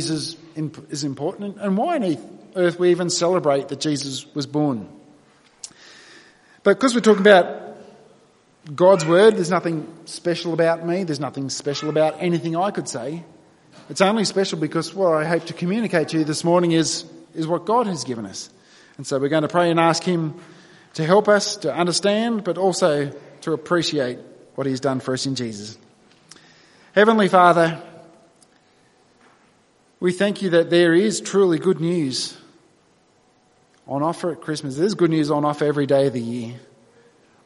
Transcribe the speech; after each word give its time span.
Jesus 0.00 0.34
is 0.56 1.04
important 1.04 1.58
and 1.58 1.76
why 1.76 1.96
on 1.96 2.16
earth 2.56 2.78
we 2.78 2.90
even 2.90 3.10
celebrate 3.10 3.68
that 3.68 3.80
Jesus 3.80 4.24
was 4.34 4.46
born. 4.46 4.88
But 6.62 6.78
because 6.78 6.94
we're 6.94 7.02
talking 7.02 7.20
about 7.20 7.76
God's 8.74 9.04
word, 9.04 9.36
there's 9.36 9.50
nothing 9.50 9.86
special 10.06 10.54
about 10.54 10.86
me, 10.86 11.04
there's 11.04 11.20
nothing 11.20 11.50
special 11.50 11.90
about 11.90 12.16
anything 12.18 12.56
I 12.56 12.70
could 12.70 12.88
say. 12.88 13.24
It's 13.90 14.00
only 14.00 14.24
special 14.24 14.58
because 14.58 14.94
what 14.94 15.12
I 15.12 15.26
hope 15.26 15.44
to 15.46 15.52
communicate 15.52 16.08
to 16.08 16.18
you 16.18 16.24
this 16.24 16.44
morning 16.44 16.72
is, 16.72 17.04
is 17.34 17.46
what 17.46 17.66
God 17.66 17.86
has 17.86 18.04
given 18.04 18.24
us. 18.24 18.48
And 18.96 19.06
so 19.06 19.18
we're 19.18 19.28
going 19.28 19.42
to 19.42 19.48
pray 19.48 19.70
and 19.70 19.78
ask 19.78 20.02
Him 20.02 20.40
to 20.94 21.04
help 21.04 21.28
us 21.28 21.56
to 21.58 21.74
understand, 21.74 22.44
but 22.44 22.56
also 22.56 23.12
to 23.42 23.52
appreciate 23.52 24.18
what 24.54 24.66
He's 24.66 24.80
done 24.80 25.00
for 25.00 25.12
us 25.12 25.26
in 25.26 25.34
Jesus. 25.34 25.76
Heavenly 26.94 27.28
Father, 27.28 27.82
we 30.00 30.12
thank 30.12 30.40
you 30.40 30.50
that 30.50 30.70
there 30.70 30.94
is 30.94 31.20
truly 31.20 31.58
good 31.58 31.78
news 31.78 32.36
on 33.86 34.02
offer 34.02 34.32
at 34.32 34.40
Christmas. 34.40 34.76
There's 34.76 34.94
good 34.94 35.10
news 35.10 35.30
on 35.30 35.44
offer 35.44 35.66
every 35.66 35.86
day 35.86 36.06
of 36.06 36.14
the 36.14 36.20
year. 36.20 36.54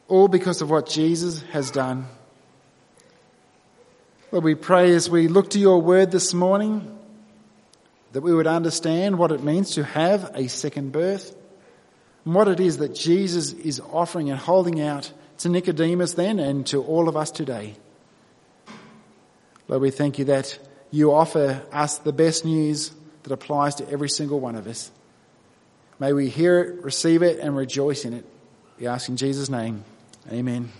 All 0.07 0.29
because 0.29 0.61
of 0.61 0.69
what 0.69 0.87
Jesus 0.87 1.41
has 1.51 1.69
done. 1.69 2.05
Lord, 4.31 4.45
we 4.45 4.55
pray 4.55 4.93
as 4.93 5.09
we 5.09 5.27
look 5.27 5.49
to 5.51 5.59
your 5.59 5.81
word 5.81 6.11
this 6.11 6.33
morning 6.33 6.97
that 8.13 8.21
we 8.21 8.33
would 8.33 8.47
understand 8.47 9.17
what 9.17 9.31
it 9.31 9.43
means 9.43 9.71
to 9.71 9.83
have 9.83 10.31
a 10.35 10.47
second 10.47 10.93
birth 10.93 11.35
and 12.23 12.33
what 12.33 12.47
it 12.47 12.61
is 12.61 12.77
that 12.77 12.95
Jesus 12.95 13.51
is 13.51 13.81
offering 13.91 14.29
and 14.29 14.39
holding 14.39 14.79
out 14.79 15.11
to 15.39 15.49
Nicodemus 15.49 16.13
then 16.13 16.39
and 16.39 16.65
to 16.67 16.81
all 16.81 17.09
of 17.09 17.17
us 17.17 17.31
today. 17.31 17.75
Lord, 19.67 19.81
we 19.81 19.91
thank 19.91 20.19
you 20.19 20.25
that 20.25 20.57
you 20.95 21.13
offer 21.13 21.61
us 21.73 21.97
the 21.97 22.13
best 22.13 22.45
news 22.45 22.91
that 23.23 23.33
applies 23.33 23.75
to 23.75 23.89
every 23.89 24.07
single 24.07 24.39
one 24.39 24.55
of 24.55 24.65
us. 24.65 24.89
May 25.99 26.13
we 26.13 26.29
hear 26.29 26.59
it, 26.59 26.83
receive 26.85 27.21
it, 27.21 27.39
and 27.39 27.55
rejoice 27.55 28.05
in 28.05 28.13
it. 28.13 28.25
We 28.79 28.87
ask 28.87 29.09
in 29.09 29.17
Jesus' 29.17 29.49
name. 29.49 29.83
Amen. 30.31 30.71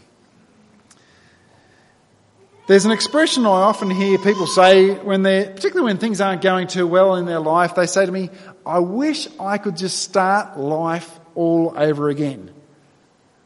There's 2.68 2.86
an 2.86 2.92
expression 2.92 3.46
I 3.46 3.50
often 3.50 3.90
hear 3.90 4.18
people 4.18 4.48
say 4.48 4.94
when 4.94 5.22
they're, 5.22 5.52
particularly 5.52 5.92
when 5.92 5.98
things 5.98 6.22
aren't 6.22 6.42
going 6.42 6.68
too 6.68 6.88
well 6.88 7.16
in 7.16 7.26
their 7.26 7.42
life, 7.42 7.76
they 7.76 7.86
say 7.86 8.06
to 8.06 8.12
me, 8.12 8.30
I 8.66 8.80
wish 8.80 9.28
I 9.38 9.58
could 9.58 9.76
just 9.76 10.02
start 10.02 10.58
life 10.58 11.20
all 11.36 11.74
over 11.76 12.08
again. 12.08 12.52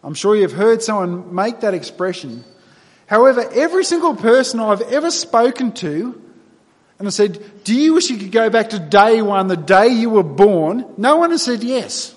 I'm 0.03 0.13
sure 0.13 0.35
you've 0.35 0.53
heard 0.53 0.83
someone 0.83 1.33
make 1.33 1.61
that 1.61 1.73
expression. 1.73 2.44
However, 3.07 3.49
every 3.53 3.83
single 3.83 4.16
person 4.16 4.59
I've 4.59 4.81
ever 4.81 5.09
spoken 5.09 5.72
to 5.73 6.28
and 7.00 7.08
I 7.08 7.11
said, 7.11 7.64
Do 7.64 7.73
you 7.73 7.94
wish 7.94 8.09
you 8.09 8.17
could 8.17 8.31
go 8.31 8.50
back 8.50 8.72
to 8.72 8.80
day 8.80 9.22
one, 9.22 9.47
the 9.47 9.58
day 9.58 9.88
you 9.88 10.09
were 10.09 10.23
born? 10.23 10.86
No 10.97 11.16
one 11.16 11.31
has 11.31 11.41
said 11.41 11.64
yes. 11.64 12.16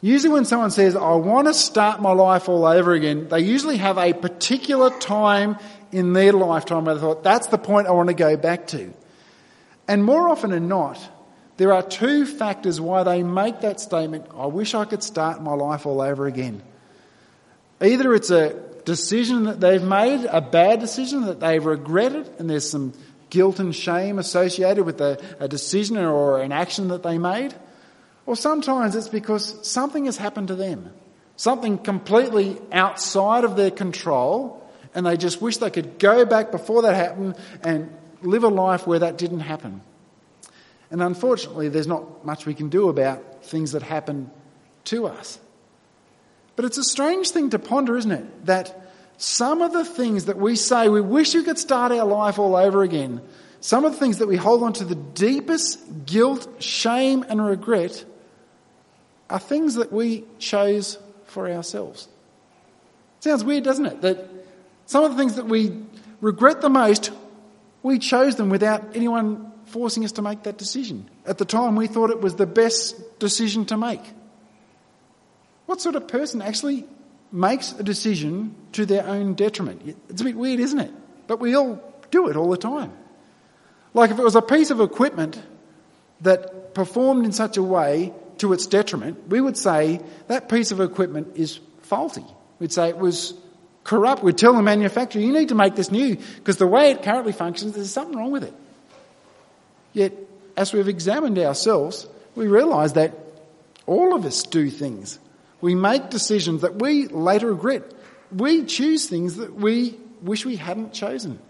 Usually 0.00 0.32
when 0.32 0.44
someone 0.44 0.70
says, 0.70 0.94
I 0.94 1.14
want 1.14 1.48
to 1.48 1.54
start 1.54 2.00
my 2.00 2.12
life 2.12 2.48
all 2.48 2.64
over 2.64 2.94
again, 2.94 3.28
they 3.28 3.40
usually 3.40 3.78
have 3.78 3.98
a 3.98 4.12
particular 4.12 4.90
time 5.00 5.58
in 5.90 6.12
their 6.12 6.32
lifetime 6.32 6.84
where 6.84 6.94
they 6.94 7.00
thought, 7.00 7.24
that's 7.24 7.48
the 7.48 7.58
point 7.58 7.88
I 7.88 7.90
want 7.90 8.08
to 8.08 8.14
go 8.14 8.36
back 8.36 8.68
to. 8.68 8.92
And 9.88 10.04
more 10.04 10.28
often 10.28 10.50
than 10.50 10.68
not, 10.68 11.00
there 11.56 11.72
are 11.72 11.82
two 11.82 12.26
factors 12.26 12.80
why 12.80 13.02
they 13.02 13.24
make 13.24 13.62
that 13.62 13.80
statement, 13.80 14.26
I 14.36 14.46
wish 14.46 14.74
I 14.74 14.84
could 14.84 15.02
start 15.02 15.42
my 15.42 15.54
life 15.54 15.84
all 15.84 16.00
over 16.00 16.26
again. 16.26 16.62
Either 17.80 18.14
it's 18.14 18.30
a 18.30 18.54
decision 18.84 19.44
that 19.44 19.60
they've 19.60 19.82
made, 19.82 20.24
a 20.26 20.40
bad 20.40 20.78
decision 20.78 21.26
that 21.26 21.40
they've 21.40 21.64
regretted, 21.64 22.28
and 22.38 22.48
there's 22.48 22.70
some 22.70 22.92
guilt 23.30 23.60
and 23.60 23.74
shame 23.74 24.18
associated 24.18 24.84
with 24.84 25.00
a, 25.00 25.20
a 25.40 25.48
decision 25.48 25.96
or 25.98 26.40
an 26.40 26.52
action 26.52 26.88
that 26.88 27.02
they 27.02 27.18
made. 27.18 27.54
Or 28.26 28.36
sometimes 28.36 28.94
it's 28.94 29.08
because 29.08 29.66
something 29.66 30.04
has 30.04 30.16
happened 30.16 30.48
to 30.48 30.54
them. 30.54 30.92
Something 31.36 31.78
completely 31.78 32.58
outside 32.72 33.44
of 33.44 33.56
their 33.56 33.70
control 33.70 34.58
and 34.94 35.06
they 35.06 35.16
just 35.16 35.40
wish 35.40 35.58
they 35.58 35.70
could 35.70 35.98
go 35.98 36.24
back 36.24 36.50
before 36.50 36.82
that 36.82 36.94
happened 36.94 37.36
and 37.62 37.94
live 38.22 38.44
a 38.44 38.48
life 38.48 38.86
where 38.86 38.98
that 38.98 39.18
didn't 39.18 39.40
happen. 39.40 39.80
And 40.90 41.02
unfortunately, 41.02 41.68
there's 41.68 41.86
not 41.86 42.24
much 42.24 42.46
we 42.46 42.54
can 42.54 42.68
do 42.68 42.88
about 42.88 43.44
things 43.44 43.72
that 43.72 43.82
happen 43.82 44.30
to 44.84 45.06
us. 45.06 45.38
But 46.56 46.64
it's 46.64 46.78
a 46.78 46.84
strange 46.84 47.30
thing 47.30 47.50
to 47.50 47.58
ponder, 47.58 47.96
isn't 47.96 48.10
it? 48.10 48.46
That 48.46 48.87
some 49.18 49.62
of 49.62 49.72
the 49.72 49.84
things 49.84 50.26
that 50.26 50.38
we 50.38 50.54
say 50.54 50.88
we 50.88 51.00
wish 51.00 51.34
we 51.34 51.42
could 51.42 51.58
start 51.58 51.90
our 51.90 52.06
life 52.06 52.38
all 52.38 52.54
over 52.54 52.84
again, 52.84 53.20
some 53.60 53.84
of 53.84 53.92
the 53.92 53.98
things 53.98 54.18
that 54.18 54.28
we 54.28 54.36
hold 54.36 54.62
on 54.62 54.72
to 54.74 54.84
the 54.84 54.94
deepest 54.94 56.06
guilt, 56.06 56.48
shame, 56.62 57.24
and 57.28 57.44
regret 57.44 58.04
are 59.28 59.40
things 59.40 59.74
that 59.74 59.92
we 59.92 60.24
chose 60.38 60.98
for 61.24 61.50
ourselves. 61.50 62.08
Sounds 63.18 63.42
weird, 63.42 63.64
doesn't 63.64 63.86
it? 63.86 64.00
That 64.02 64.28
some 64.86 65.02
of 65.02 65.10
the 65.10 65.16
things 65.18 65.34
that 65.34 65.46
we 65.46 65.82
regret 66.20 66.60
the 66.60 66.70
most, 66.70 67.10
we 67.82 67.98
chose 67.98 68.36
them 68.36 68.50
without 68.50 68.94
anyone 68.94 69.52
forcing 69.66 70.04
us 70.04 70.12
to 70.12 70.22
make 70.22 70.44
that 70.44 70.58
decision. 70.58 71.10
At 71.26 71.38
the 71.38 71.44
time, 71.44 71.74
we 71.74 71.88
thought 71.88 72.10
it 72.10 72.20
was 72.20 72.36
the 72.36 72.46
best 72.46 73.18
decision 73.18 73.64
to 73.66 73.76
make. 73.76 74.00
What 75.66 75.80
sort 75.80 75.96
of 75.96 76.06
person 76.06 76.40
actually 76.40 76.86
makes 77.30 77.72
a 77.72 77.82
decision 77.82 78.54
to 78.72 78.86
their 78.86 79.06
own 79.06 79.34
detriment. 79.34 79.96
It's 80.08 80.20
a 80.20 80.24
bit 80.24 80.36
weird, 80.36 80.60
isn't 80.60 80.78
it? 80.78 80.92
But 81.26 81.40
we 81.40 81.54
all 81.54 81.82
do 82.10 82.28
it 82.28 82.36
all 82.36 82.50
the 82.50 82.56
time. 82.56 82.92
Like 83.94 84.10
if 84.10 84.18
it 84.18 84.22
was 84.22 84.36
a 84.36 84.42
piece 84.42 84.70
of 84.70 84.80
equipment 84.80 85.40
that 86.22 86.74
performed 86.74 87.24
in 87.24 87.32
such 87.32 87.56
a 87.56 87.62
way 87.62 88.12
to 88.38 88.52
its 88.52 88.66
detriment, 88.66 89.28
we 89.28 89.40
would 89.40 89.56
say 89.56 90.00
that 90.28 90.48
piece 90.48 90.70
of 90.70 90.80
equipment 90.80 91.36
is 91.36 91.60
faulty. 91.82 92.24
We'd 92.58 92.72
say 92.72 92.88
it 92.88 92.98
was 92.98 93.34
corrupt. 93.84 94.22
We'd 94.22 94.38
tell 94.38 94.54
the 94.54 94.62
manufacturer, 94.62 95.22
you 95.22 95.32
need 95.32 95.48
to 95.48 95.54
make 95.54 95.74
this 95.74 95.90
new 95.90 96.16
because 96.36 96.56
the 96.56 96.66
way 96.66 96.90
it 96.90 97.02
currently 97.02 97.32
functions, 97.32 97.74
there's 97.74 97.90
something 97.90 98.16
wrong 98.16 98.30
with 98.30 98.44
it. 98.44 98.54
Yet, 99.92 100.12
as 100.56 100.72
we've 100.72 100.88
examined 100.88 101.38
ourselves, 101.38 102.06
we 102.34 102.46
realise 102.46 102.92
that 102.92 103.14
all 103.86 104.14
of 104.14 104.24
us 104.24 104.42
do 104.42 104.70
things 104.70 105.18
we 105.60 105.74
make 105.74 106.10
decisions 106.10 106.62
that 106.62 106.76
we 106.76 107.08
later 107.08 107.48
regret. 107.48 107.82
We 108.30 108.64
choose 108.64 109.08
things 109.08 109.36
that 109.36 109.54
we 109.54 109.98
wish 110.22 110.44
we 110.44 110.56
hadn't 110.56 110.92
chosen. 110.92 111.40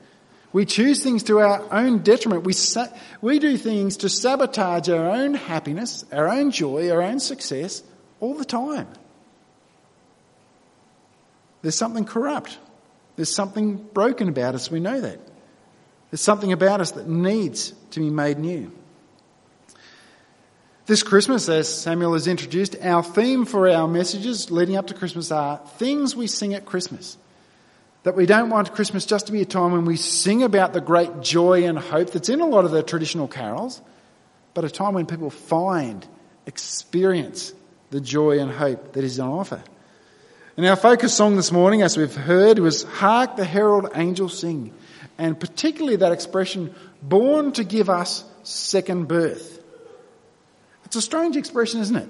We 0.52 0.64
choose 0.64 1.02
things 1.02 1.24
to 1.24 1.40
our 1.40 1.62
own 1.72 1.98
detriment. 1.98 2.44
We, 2.44 2.54
sa- 2.54 2.88
we 3.20 3.38
do 3.38 3.58
things 3.58 3.98
to 3.98 4.08
sabotage 4.08 4.88
our 4.88 5.10
own 5.10 5.34
happiness, 5.34 6.04
our 6.10 6.28
own 6.28 6.50
joy, 6.50 6.90
our 6.90 7.02
own 7.02 7.20
success 7.20 7.82
all 8.20 8.34
the 8.34 8.46
time. 8.46 8.88
There's 11.60 11.74
something 11.74 12.04
corrupt. 12.04 12.56
There's 13.16 13.34
something 13.34 13.76
broken 13.76 14.28
about 14.28 14.54
us. 14.54 14.70
We 14.70 14.80
know 14.80 15.00
that. 15.00 15.18
There's 16.10 16.20
something 16.20 16.52
about 16.52 16.80
us 16.80 16.92
that 16.92 17.08
needs 17.08 17.74
to 17.90 18.00
be 18.00 18.08
made 18.08 18.38
new. 18.38 18.72
This 20.88 21.02
Christmas, 21.02 21.50
as 21.50 21.68
Samuel 21.68 22.14
has 22.14 22.26
introduced, 22.26 22.74
our 22.82 23.02
theme 23.02 23.44
for 23.44 23.68
our 23.68 23.86
messages 23.86 24.50
leading 24.50 24.74
up 24.74 24.86
to 24.86 24.94
Christmas 24.94 25.30
are 25.30 25.58
things 25.76 26.16
we 26.16 26.26
sing 26.26 26.54
at 26.54 26.64
Christmas. 26.64 27.18
That 28.04 28.16
we 28.16 28.24
don't 28.24 28.48
want 28.48 28.72
Christmas 28.72 29.04
just 29.04 29.26
to 29.26 29.32
be 29.32 29.42
a 29.42 29.44
time 29.44 29.72
when 29.72 29.84
we 29.84 29.98
sing 29.98 30.42
about 30.42 30.72
the 30.72 30.80
great 30.80 31.20
joy 31.20 31.64
and 31.64 31.78
hope 31.78 32.12
that's 32.12 32.30
in 32.30 32.40
a 32.40 32.46
lot 32.46 32.64
of 32.64 32.70
the 32.70 32.82
traditional 32.82 33.28
carols, 33.28 33.82
but 34.54 34.64
a 34.64 34.70
time 34.70 34.94
when 34.94 35.04
people 35.04 35.28
find, 35.28 36.06
experience 36.46 37.52
the 37.90 38.00
joy 38.00 38.40
and 38.40 38.50
hope 38.50 38.94
that 38.94 39.04
is 39.04 39.20
on 39.20 39.28
offer. 39.28 39.62
And 40.56 40.64
our 40.64 40.74
focus 40.74 41.12
song 41.12 41.36
this 41.36 41.52
morning, 41.52 41.82
as 41.82 41.98
we've 41.98 42.16
heard, 42.16 42.58
was 42.60 42.84
Hark 42.84 43.36
the 43.36 43.44
Herald 43.44 43.90
Angels 43.94 44.38
Sing, 44.38 44.72
and 45.18 45.38
particularly 45.38 45.96
that 45.96 46.12
expression, 46.12 46.74
born 47.02 47.52
to 47.52 47.64
give 47.64 47.90
us 47.90 48.24
second 48.42 49.06
birth. 49.06 49.57
It's 50.88 50.96
a 50.96 51.02
strange 51.02 51.36
expression, 51.36 51.80
isn't 51.82 51.96
it? 51.96 52.08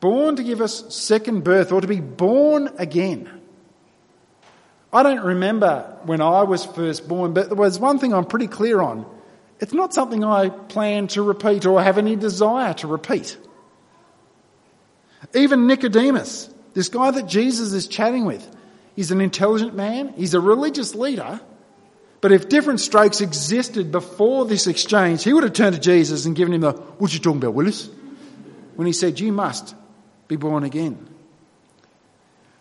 Born 0.00 0.36
to 0.36 0.42
give 0.42 0.62
us 0.62 0.94
second 0.94 1.44
birth 1.44 1.70
or 1.70 1.82
to 1.82 1.86
be 1.86 2.00
born 2.00 2.70
again. 2.78 3.30
I 4.90 5.02
don't 5.02 5.22
remember 5.22 5.94
when 6.04 6.22
I 6.22 6.44
was 6.44 6.64
first 6.64 7.06
born, 7.06 7.34
but 7.34 7.48
there 7.50 7.56
was 7.56 7.78
one 7.78 7.98
thing 7.98 8.14
I'm 8.14 8.24
pretty 8.24 8.46
clear 8.46 8.80
on. 8.80 9.04
It's 9.60 9.74
not 9.74 9.92
something 9.92 10.24
I 10.24 10.48
plan 10.48 11.08
to 11.08 11.20
repeat 11.20 11.66
or 11.66 11.82
have 11.82 11.98
any 11.98 12.16
desire 12.16 12.72
to 12.74 12.86
repeat. 12.86 13.36
Even 15.34 15.66
Nicodemus, 15.66 16.48
this 16.72 16.88
guy 16.88 17.10
that 17.10 17.26
Jesus 17.26 17.74
is 17.74 17.88
chatting 17.88 18.24
with, 18.24 18.48
he's 18.94 19.10
an 19.10 19.20
intelligent 19.20 19.74
man, 19.74 20.14
he's 20.16 20.32
a 20.32 20.40
religious 20.40 20.94
leader, 20.94 21.42
but 22.26 22.32
if 22.32 22.48
different 22.48 22.80
strokes 22.80 23.20
existed 23.20 23.92
before 23.92 24.46
this 24.46 24.66
exchange, 24.66 25.22
he 25.22 25.32
would 25.32 25.44
have 25.44 25.52
turned 25.52 25.76
to 25.76 25.80
Jesus 25.80 26.26
and 26.26 26.34
given 26.34 26.54
him 26.54 26.62
the, 26.62 26.72
what 26.72 27.14
you 27.14 27.20
talking 27.20 27.38
about, 27.38 27.54
Willis? 27.54 27.88
When 28.74 28.88
he 28.88 28.92
said, 28.92 29.20
you 29.20 29.30
must 29.30 29.76
be 30.26 30.34
born 30.34 30.64
again. 30.64 31.06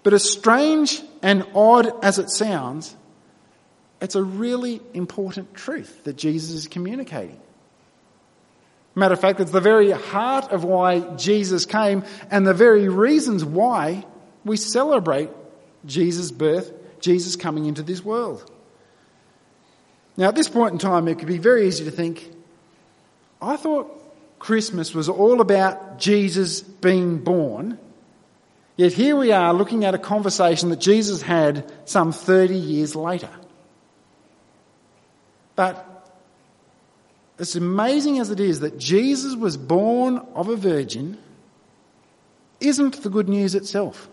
But 0.03 0.13
as 0.13 0.29
strange 0.29 1.01
and 1.23 1.47
odd 1.55 2.05
as 2.05 2.19
it 2.19 2.29
sounds, 2.29 2.95
It's 4.01 4.15
a 4.15 4.23
really 4.23 4.81
important 4.93 5.53
truth 5.53 6.03
that 6.03 6.15
Jesus 6.15 6.51
is 6.51 6.67
communicating. 6.67 7.39
Matter 8.93 9.13
of 9.13 9.19
fact, 9.19 9.39
it's 9.39 9.51
the 9.51 9.61
very 9.61 9.91
heart 9.91 10.51
of 10.51 10.63
why 10.63 10.99
Jesus 11.15 11.65
came 11.65 12.03
and 12.29 12.45
the 12.45 12.53
very 12.53 12.87
reasons 12.87 13.43
why 13.43 14.05
we 14.43 14.57
celebrate 14.57 15.29
Jesus' 15.85 16.31
birth, 16.31 16.71
Jesus 16.99 17.35
coming 17.35 17.65
into 17.65 17.83
this 17.83 18.03
world. 18.03 18.49
Now, 20.17 20.29
at 20.29 20.35
this 20.35 20.47
point 20.47 20.73
in 20.73 20.79
time, 20.79 21.07
it 21.07 21.19
could 21.19 21.27
be 21.27 21.37
very 21.37 21.67
easy 21.67 21.85
to 21.85 21.91
think, 21.91 22.31
I 23.41 23.57
thought 23.57 23.91
Christmas 24.39 24.93
was 24.93 25.09
all 25.09 25.41
about 25.41 25.99
Jesus 25.99 26.61
being 26.61 27.17
born. 27.17 27.77
Yet 28.77 28.93
here 28.93 29.15
we 29.15 29.31
are 29.31 29.53
looking 29.53 29.85
at 29.85 29.95
a 29.95 29.97
conversation 29.97 30.69
that 30.69 30.79
Jesus 30.79 31.21
had 31.21 31.71
some 31.85 32.11
30 32.11 32.55
years 32.55 32.95
later. 32.95 33.29
But 35.55 35.91
as 37.39 37.55
amazing 37.55 38.19
as 38.19 38.31
it 38.31 38.39
is 38.39 38.61
that 38.61 38.77
Jesus 38.77 39.35
was 39.35 39.57
born 39.57 40.17
of 40.33 40.49
a 40.49 40.55
virgin, 40.55 41.17
isn't 42.59 43.03
the 43.03 43.09
good 43.09 43.29
news 43.29 43.55
itself. 43.55 44.09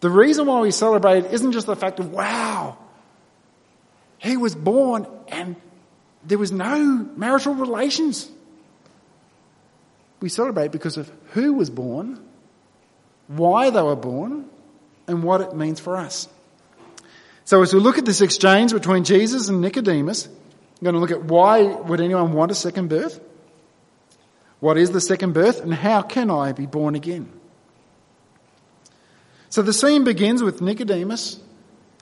The 0.00 0.10
reason 0.10 0.46
why 0.46 0.60
we 0.60 0.70
celebrate 0.70 1.26
isn't 1.26 1.52
just 1.52 1.66
the 1.66 1.76
fact 1.76 2.00
of, 2.00 2.12
wow, 2.12 2.78
he 4.20 4.36
was 4.36 4.54
born 4.54 5.06
and 5.28 5.56
there 6.22 6.38
was 6.38 6.52
no 6.52 7.08
marital 7.16 7.54
relations. 7.54 8.30
We 10.20 10.28
celebrate 10.28 10.70
because 10.70 10.98
of 10.98 11.10
who 11.32 11.54
was 11.54 11.70
born, 11.70 12.22
why 13.26 13.70
they 13.70 13.80
were 13.80 13.96
born, 13.96 14.44
and 15.06 15.22
what 15.22 15.40
it 15.40 15.56
means 15.56 15.80
for 15.80 15.96
us. 15.96 16.28
So 17.44 17.62
as 17.62 17.72
we 17.72 17.80
look 17.80 17.96
at 17.96 18.04
this 18.04 18.20
exchange 18.20 18.72
between 18.72 19.04
Jesus 19.04 19.48
and 19.48 19.62
Nicodemus, 19.62 20.26
I'm 20.26 20.84
going 20.84 20.94
to 20.94 21.00
look 21.00 21.10
at 21.10 21.24
why 21.24 21.62
would 21.62 22.02
anyone 22.02 22.34
want 22.34 22.52
a 22.52 22.54
second 22.54 22.88
birth? 22.88 23.18
What 24.60 24.76
is 24.76 24.90
the 24.90 25.00
second 25.00 25.32
birth 25.32 25.62
and 25.62 25.72
how 25.72 26.02
can 26.02 26.30
I 26.30 26.52
be 26.52 26.66
born 26.66 26.94
again? 26.94 27.32
So 29.48 29.62
the 29.62 29.72
scene 29.72 30.04
begins 30.04 30.42
with 30.42 30.60
Nicodemus, 30.60 31.40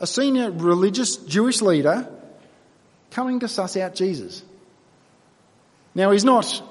a 0.00 0.06
senior 0.06 0.50
religious 0.50 1.17
Jewish 1.17 1.61
leader, 1.61 2.09
coming 3.11 3.41
to 3.41 3.49
suss 3.49 3.77
out 3.77 3.95
Jesus. 3.95 4.43
Now 5.95 6.11
he's 6.11 6.25
not 6.25 6.62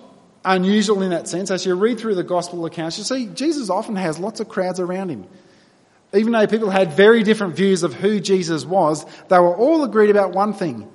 unusual 0.45 1.01
in 1.01 1.09
that 1.09 1.27
sense. 1.27 1.51
As 1.51 1.65
you 1.65 1.75
read 1.75 2.00
through 2.00 2.15
the 2.15 2.24
gospel 2.24 2.65
accounts, 2.65 2.97
you 2.97 3.03
see 3.03 3.27
Jesus 3.27 3.69
often 3.69 3.95
has 3.95 4.19
lots 4.19 4.39
of 4.39 4.47
crowds 4.47 4.79
around 4.79 5.09
him. 5.09 5.25
Even 6.13 6.31
though 6.31 6.47
people 6.47 6.69
had 6.69 6.94
very 6.94 7.24
different 7.24 7.56
views 7.56 7.83
of 7.83 7.94
who 7.94 8.19
Jesus 8.19 8.65
was, 8.65 9.06
they 9.27 9.39
were 9.39 9.56
all 9.56 9.83
agreed 9.83 10.09
about 10.09 10.31
one 10.31 10.53
thing. 10.53 10.89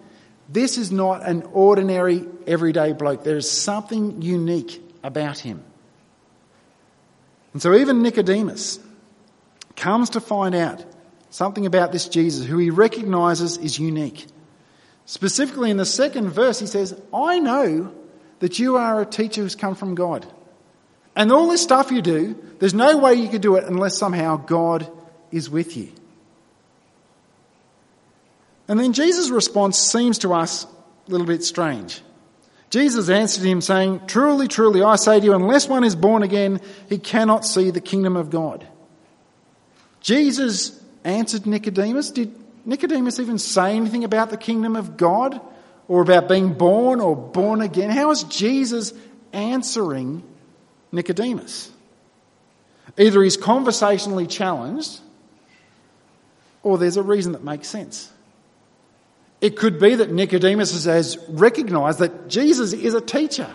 This 0.48 0.78
is 0.78 0.90
not 0.90 1.26
an 1.26 1.42
ordinary, 1.52 2.26
everyday 2.46 2.92
bloke. 2.92 3.22
There 3.24 3.36
is 3.36 3.50
something 3.50 4.22
unique 4.22 4.82
about 5.02 5.38
him. 5.38 5.62
And 7.52 7.60
so 7.60 7.74
even 7.74 8.02
Nicodemus 8.02 8.78
comes 9.76 10.10
to 10.10 10.20
find 10.20 10.54
out 10.54 10.84
something 11.32 11.66
about 11.66 11.90
this 11.92 12.08
Jesus 12.08 12.46
who 12.46 12.58
he 12.58 12.70
recognizes 12.70 13.56
is 13.56 13.78
unique. 13.78 14.26
Specifically 15.06 15.70
in 15.70 15.78
the 15.78 15.86
second 15.86 16.30
verse, 16.30 16.60
he 16.60 16.66
says, 16.66 16.94
I 17.12 17.40
know 17.40 17.92
that 18.38 18.58
you 18.58 18.76
are 18.76 19.00
a 19.00 19.06
teacher 19.06 19.40
who's 19.40 19.56
come 19.56 19.74
from 19.74 19.94
God. 19.94 20.26
And 21.16 21.32
all 21.32 21.48
this 21.48 21.62
stuff 21.62 21.90
you 21.90 22.02
do, 22.02 22.36
there's 22.58 22.74
no 22.74 22.98
way 22.98 23.14
you 23.14 23.28
could 23.28 23.42
do 23.42 23.56
it 23.56 23.64
unless 23.64 23.98
somehow 23.98 24.36
God 24.36 24.90
is 25.30 25.50
with 25.50 25.76
you. 25.76 25.88
And 28.68 28.78
then 28.78 28.92
Jesus' 28.92 29.30
response 29.30 29.78
seems 29.78 30.18
to 30.18 30.32
us 30.32 30.64
a 30.64 31.10
little 31.10 31.26
bit 31.26 31.42
strange. 31.42 32.00
Jesus 32.70 33.10
answered 33.10 33.44
him 33.44 33.60
saying, 33.60 34.02
Truly, 34.06 34.48
truly, 34.48 34.82
I 34.82 34.96
say 34.96 35.18
to 35.18 35.24
you, 35.24 35.34
unless 35.34 35.68
one 35.68 35.84
is 35.84 35.96
born 35.96 36.22
again, 36.22 36.60
he 36.88 36.98
cannot 36.98 37.44
see 37.44 37.70
the 37.70 37.80
kingdom 37.80 38.16
of 38.16 38.30
God. 38.30 38.66
Jesus 40.00 40.81
answered 41.04 41.46
Nicodemus. 41.46 42.10
Did 42.10 42.34
Nicodemus 42.64 43.18
even 43.18 43.38
say 43.38 43.76
anything 43.76 44.04
about 44.04 44.30
the 44.30 44.36
kingdom 44.36 44.76
of 44.76 44.96
God 44.96 45.40
or 45.88 46.02
about 46.02 46.28
being 46.28 46.54
born 46.54 47.00
or 47.00 47.16
born 47.16 47.60
again? 47.60 47.90
How 47.90 48.10
is 48.10 48.24
Jesus 48.24 48.92
answering 49.32 50.22
Nicodemus? 50.90 51.70
Either 52.98 53.22
he's 53.22 53.36
conversationally 53.36 54.26
challenged 54.26 55.00
or 56.62 56.78
there's 56.78 56.96
a 56.96 57.02
reason 57.02 57.32
that 57.32 57.42
makes 57.42 57.68
sense. 57.68 58.10
It 59.40 59.56
could 59.56 59.80
be 59.80 59.96
that 59.96 60.12
Nicodemus 60.12 60.84
has 60.84 61.18
recognized 61.28 61.98
that 61.98 62.28
Jesus 62.28 62.72
is 62.72 62.94
a 62.94 63.00
teacher. 63.00 63.52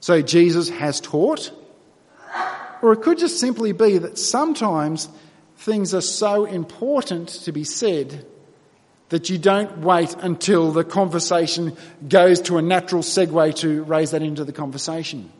So 0.00 0.20
Jesus 0.20 0.68
has 0.68 1.00
taught. 1.00 1.50
Or 2.82 2.92
it 2.92 3.02
could 3.02 3.18
just 3.18 3.38
simply 3.38 3.72
be 3.72 3.98
that 3.98 4.18
sometimes 4.18 5.08
things 5.62 5.94
are 5.94 6.00
so 6.00 6.44
important 6.44 7.28
to 7.28 7.52
be 7.52 7.62
said 7.62 8.26
that 9.10 9.30
you 9.30 9.38
don't 9.38 9.78
wait 9.78 10.14
until 10.18 10.72
the 10.72 10.82
conversation 10.82 11.76
goes 12.08 12.40
to 12.40 12.58
a 12.58 12.62
natural 12.62 13.02
segue 13.02 13.54
to 13.56 13.84
raise 13.84 14.10
that 14.10 14.22
into 14.22 14.44
the 14.44 14.52
conversation. 14.52 15.30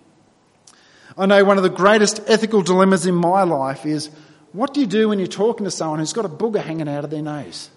I 1.19 1.27
know 1.27 1.45
one 1.45 1.57
of 1.57 1.65
the 1.65 1.71
greatest 1.71 2.21
ethical 2.27 2.63
dilemmas 2.63 3.05
in 3.05 3.15
my 3.15 3.43
life 3.43 3.85
is 3.85 4.11
what 4.53 4.73
do 4.73 4.81
you 4.81 4.87
do 4.87 5.09
when 5.09 5.19
you're 5.19 5.27
talking 5.27 5.65
to 5.65 5.71
someone 5.71 5.99
who's 5.99 6.13
got 6.13 6.25
a 6.25 6.29
booger 6.29 6.63
hanging 6.63 6.89
out 6.89 7.05
of 7.05 7.11
their 7.11 7.23
nose? 7.23 7.69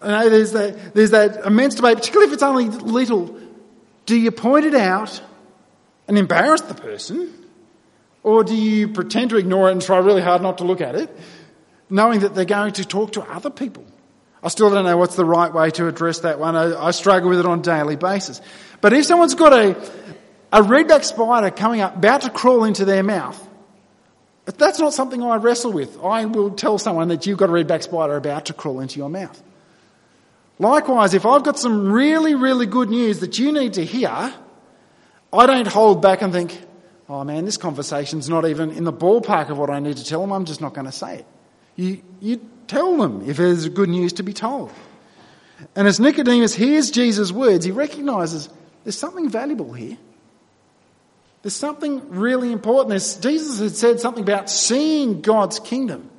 I 0.00 0.08
know 0.08 0.28
there's 0.28 0.52
that, 0.52 0.94
there's 0.94 1.10
that 1.10 1.44
immense 1.44 1.74
debate, 1.74 1.96
particularly 1.96 2.28
if 2.28 2.34
it's 2.34 2.42
only 2.42 2.68
little. 2.68 3.40
Do 4.06 4.16
you 4.16 4.30
point 4.30 4.66
it 4.66 4.74
out 4.74 5.20
and 6.06 6.18
embarrass 6.18 6.60
the 6.60 6.74
person? 6.74 7.43
Or 8.24 8.42
do 8.42 8.56
you 8.56 8.88
pretend 8.88 9.30
to 9.30 9.36
ignore 9.36 9.68
it 9.68 9.72
and 9.72 9.82
try 9.82 9.98
really 9.98 10.22
hard 10.22 10.42
not 10.42 10.58
to 10.58 10.64
look 10.64 10.80
at 10.80 10.96
it, 10.96 11.14
knowing 11.88 12.20
that 12.20 12.34
they're 12.34 12.44
going 12.44 12.72
to 12.72 12.84
talk 12.84 13.12
to 13.12 13.22
other 13.22 13.50
people? 13.50 13.84
I 14.42 14.48
still 14.48 14.70
don't 14.70 14.84
know 14.84 14.96
what's 14.96 15.14
the 15.14 15.24
right 15.24 15.52
way 15.52 15.70
to 15.72 15.86
address 15.86 16.20
that 16.20 16.40
one. 16.40 16.56
I, 16.56 16.88
I 16.88 16.90
struggle 16.90 17.30
with 17.30 17.38
it 17.38 17.46
on 17.46 17.60
a 17.60 17.62
daily 17.62 17.96
basis. 17.96 18.40
But 18.80 18.92
if 18.94 19.04
someone's 19.04 19.34
got 19.34 19.52
a, 19.52 19.70
a 20.52 20.62
redback 20.62 21.04
spider 21.04 21.50
coming 21.50 21.82
up, 21.82 21.96
about 21.96 22.22
to 22.22 22.30
crawl 22.30 22.64
into 22.64 22.84
their 22.84 23.02
mouth, 23.02 23.40
that's 24.46 24.78
not 24.78 24.92
something 24.92 25.22
I 25.22 25.36
wrestle 25.36 25.72
with. 25.72 26.02
I 26.02 26.24
will 26.24 26.50
tell 26.50 26.78
someone 26.78 27.08
that 27.08 27.26
you've 27.26 27.38
got 27.38 27.50
a 27.50 27.52
redback 27.52 27.82
spider 27.82 28.16
about 28.16 28.46
to 28.46 28.52
crawl 28.54 28.80
into 28.80 28.98
your 28.98 29.08
mouth. 29.08 29.42
Likewise, 30.58 31.14
if 31.14 31.26
I've 31.26 31.42
got 31.42 31.58
some 31.58 31.92
really, 31.92 32.34
really 32.34 32.66
good 32.66 32.88
news 32.88 33.20
that 33.20 33.38
you 33.38 33.52
need 33.52 33.74
to 33.74 33.84
hear, 33.84 34.34
I 35.32 35.46
don't 35.46 35.66
hold 35.66 36.00
back 36.00 36.22
and 36.22 36.32
think, 36.32 36.63
oh 37.08 37.24
man, 37.24 37.44
this 37.44 37.56
conversation's 37.56 38.28
not 38.28 38.46
even 38.46 38.70
in 38.70 38.84
the 38.84 38.92
ballpark 38.92 39.50
of 39.50 39.58
what 39.58 39.70
I 39.70 39.80
need 39.80 39.96
to 39.96 40.04
tell 40.04 40.20
them. 40.20 40.32
I'm 40.32 40.44
just 40.44 40.60
not 40.60 40.74
going 40.74 40.86
to 40.86 40.92
say 40.92 41.18
it. 41.18 41.26
You, 41.76 42.02
you 42.20 42.40
tell 42.66 42.96
them 42.96 43.28
if 43.28 43.36
there's 43.36 43.68
good 43.68 43.88
news 43.88 44.14
to 44.14 44.22
be 44.22 44.32
told. 44.32 44.72
And 45.76 45.86
as 45.86 46.00
Nicodemus 46.00 46.54
hears 46.54 46.90
Jesus' 46.90 47.32
words, 47.32 47.64
he 47.64 47.70
recognizes 47.70 48.48
there's 48.84 48.98
something 48.98 49.28
valuable 49.28 49.72
here. 49.72 49.96
There's 51.42 51.54
something 51.54 52.10
really 52.10 52.52
important. 52.52 52.90
There's, 52.90 53.16
Jesus 53.16 53.60
had 53.60 53.76
said 53.76 54.00
something 54.00 54.22
about 54.22 54.48
seeing 54.48 55.20
God's 55.20 55.58
kingdom. 55.58 56.10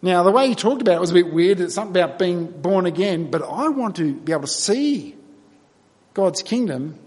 Now, 0.00 0.22
the 0.22 0.30
way 0.30 0.48
he 0.48 0.54
talked 0.54 0.82
about 0.82 0.96
it 0.96 1.00
was 1.00 1.10
a 1.10 1.14
bit 1.14 1.32
weird. 1.32 1.60
It's 1.60 1.74
something 1.74 1.96
about 1.96 2.18
being 2.18 2.46
born 2.46 2.86
again, 2.86 3.30
but 3.30 3.42
I 3.42 3.68
want 3.68 3.96
to 3.96 4.14
be 4.14 4.32
able 4.32 4.42
to 4.42 4.48
see 4.48 5.14
God's 6.14 6.42
kingdom 6.42 6.98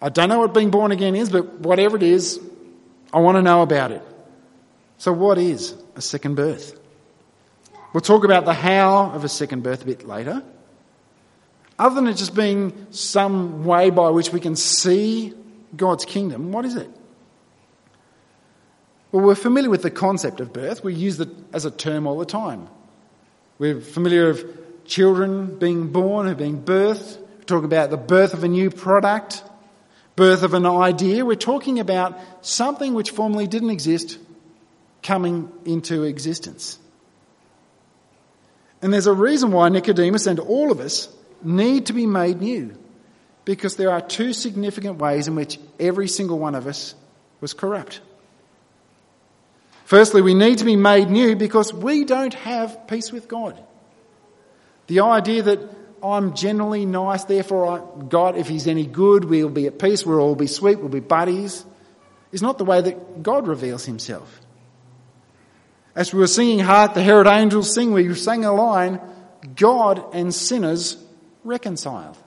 I 0.00 0.08
don't 0.08 0.28
know 0.28 0.40
what 0.40 0.52
being 0.52 0.70
born 0.70 0.92
again 0.92 1.16
is, 1.16 1.30
but 1.30 1.60
whatever 1.60 1.96
it 1.96 2.02
is, 2.02 2.40
I 3.12 3.20
want 3.20 3.36
to 3.36 3.42
know 3.42 3.62
about 3.62 3.92
it. 3.92 4.02
So, 4.98 5.12
what 5.12 5.38
is 5.38 5.74
a 5.94 6.00
second 6.02 6.34
birth? 6.34 6.78
We'll 7.92 8.02
talk 8.02 8.24
about 8.24 8.44
the 8.44 8.52
how 8.52 9.10
of 9.10 9.24
a 9.24 9.28
second 9.28 9.62
birth 9.62 9.82
a 9.82 9.86
bit 9.86 10.06
later. 10.06 10.42
Other 11.78 11.94
than 11.96 12.08
it 12.08 12.14
just 12.14 12.34
being 12.34 12.86
some 12.90 13.64
way 13.64 13.90
by 13.90 14.10
which 14.10 14.32
we 14.32 14.40
can 14.40 14.56
see 14.56 15.34
God's 15.76 16.04
kingdom, 16.04 16.52
what 16.52 16.64
is 16.64 16.76
it? 16.76 16.90
Well, 19.12 19.24
we're 19.24 19.34
familiar 19.34 19.70
with 19.70 19.82
the 19.82 19.90
concept 19.90 20.40
of 20.40 20.52
birth. 20.52 20.82
We 20.82 20.94
use 20.94 21.20
it 21.20 21.28
as 21.52 21.64
a 21.64 21.70
term 21.70 22.06
all 22.06 22.18
the 22.18 22.26
time. 22.26 22.68
We're 23.58 23.80
familiar 23.80 24.28
of 24.28 24.44
children 24.84 25.58
being 25.58 25.88
born, 25.88 26.26
or 26.26 26.34
being 26.34 26.62
birthed. 26.62 27.18
We 27.38 27.44
talk 27.44 27.64
about 27.64 27.90
the 27.90 27.96
birth 27.96 28.34
of 28.34 28.44
a 28.44 28.48
new 28.48 28.70
product, 28.70 29.42
birth 30.16 30.42
of 30.42 30.54
an 30.54 30.66
idea. 30.66 31.24
We're 31.24 31.36
talking 31.36 31.78
about 31.78 32.18
something 32.40 32.94
which 32.94 33.10
formerly 33.10 33.46
didn't 33.46 33.70
exist 33.70 34.18
coming 35.02 35.52
into 35.64 36.02
existence. 36.02 36.78
And 38.82 38.92
there's 38.92 39.06
a 39.06 39.12
reason 39.12 39.52
why 39.52 39.68
Nicodemus 39.68 40.26
and 40.26 40.40
all 40.40 40.72
of 40.72 40.80
us 40.80 41.08
need 41.42 41.86
to 41.86 41.92
be 41.92 42.06
made 42.06 42.40
new. 42.40 42.76
Because 43.44 43.76
there 43.76 43.90
are 43.90 44.00
two 44.00 44.32
significant 44.32 44.98
ways 44.98 45.28
in 45.28 45.36
which 45.36 45.60
every 45.78 46.08
single 46.08 46.38
one 46.38 46.54
of 46.54 46.66
us 46.66 46.94
was 47.40 47.52
corrupt. 47.52 48.00
Firstly, 49.84 50.20
we 50.20 50.34
need 50.34 50.58
to 50.58 50.64
be 50.64 50.74
made 50.74 51.10
new 51.10 51.36
because 51.36 51.72
we 51.72 52.04
don't 52.04 52.34
have 52.34 52.88
peace 52.88 53.12
with 53.12 53.28
God. 53.28 53.62
The 54.88 55.00
idea 55.00 55.42
that 55.42 55.85
I'm 56.02 56.34
generally 56.34 56.86
nice, 56.86 57.24
therefore 57.24 57.66
I, 57.66 58.04
God, 58.08 58.36
if 58.36 58.48
He's 58.48 58.66
any 58.66 58.86
good, 58.86 59.24
we'll 59.24 59.48
be 59.48 59.66
at 59.66 59.78
peace, 59.78 60.04
we'll 60.04 60.20
all 60.20 60.34
be 60.34 60.46
sweet, 60.46 60.78
we'll 60.78 60.88
be 60.88 61.00
buddies, 61.00 61.64
is 62.32 62.42
not 62.42 62.58
the 62.58 62.64
way 62.64 62.80
that 62.80 63.22
God 63.22 63.46
reveals 63.46 63.84
Himself. 63.84 64.40
As 65.94 66.12
we 66.12 66.20
were 66.20 66.26
singing 66.26 66.58
Hark, 66.58 66.94
the 66.94 67.02
Herald 67.02 67.26
Angels 67.26 67.72
Sing, 67.74 67.92
we 67.92 68.14
sang 68.14 68.44
a 68.44 68.52
line, 68.52 69.00
God 69.54 70.14
and 70.14 70.34
sinners 70.34 71.02
reconciled. 71.42 72.18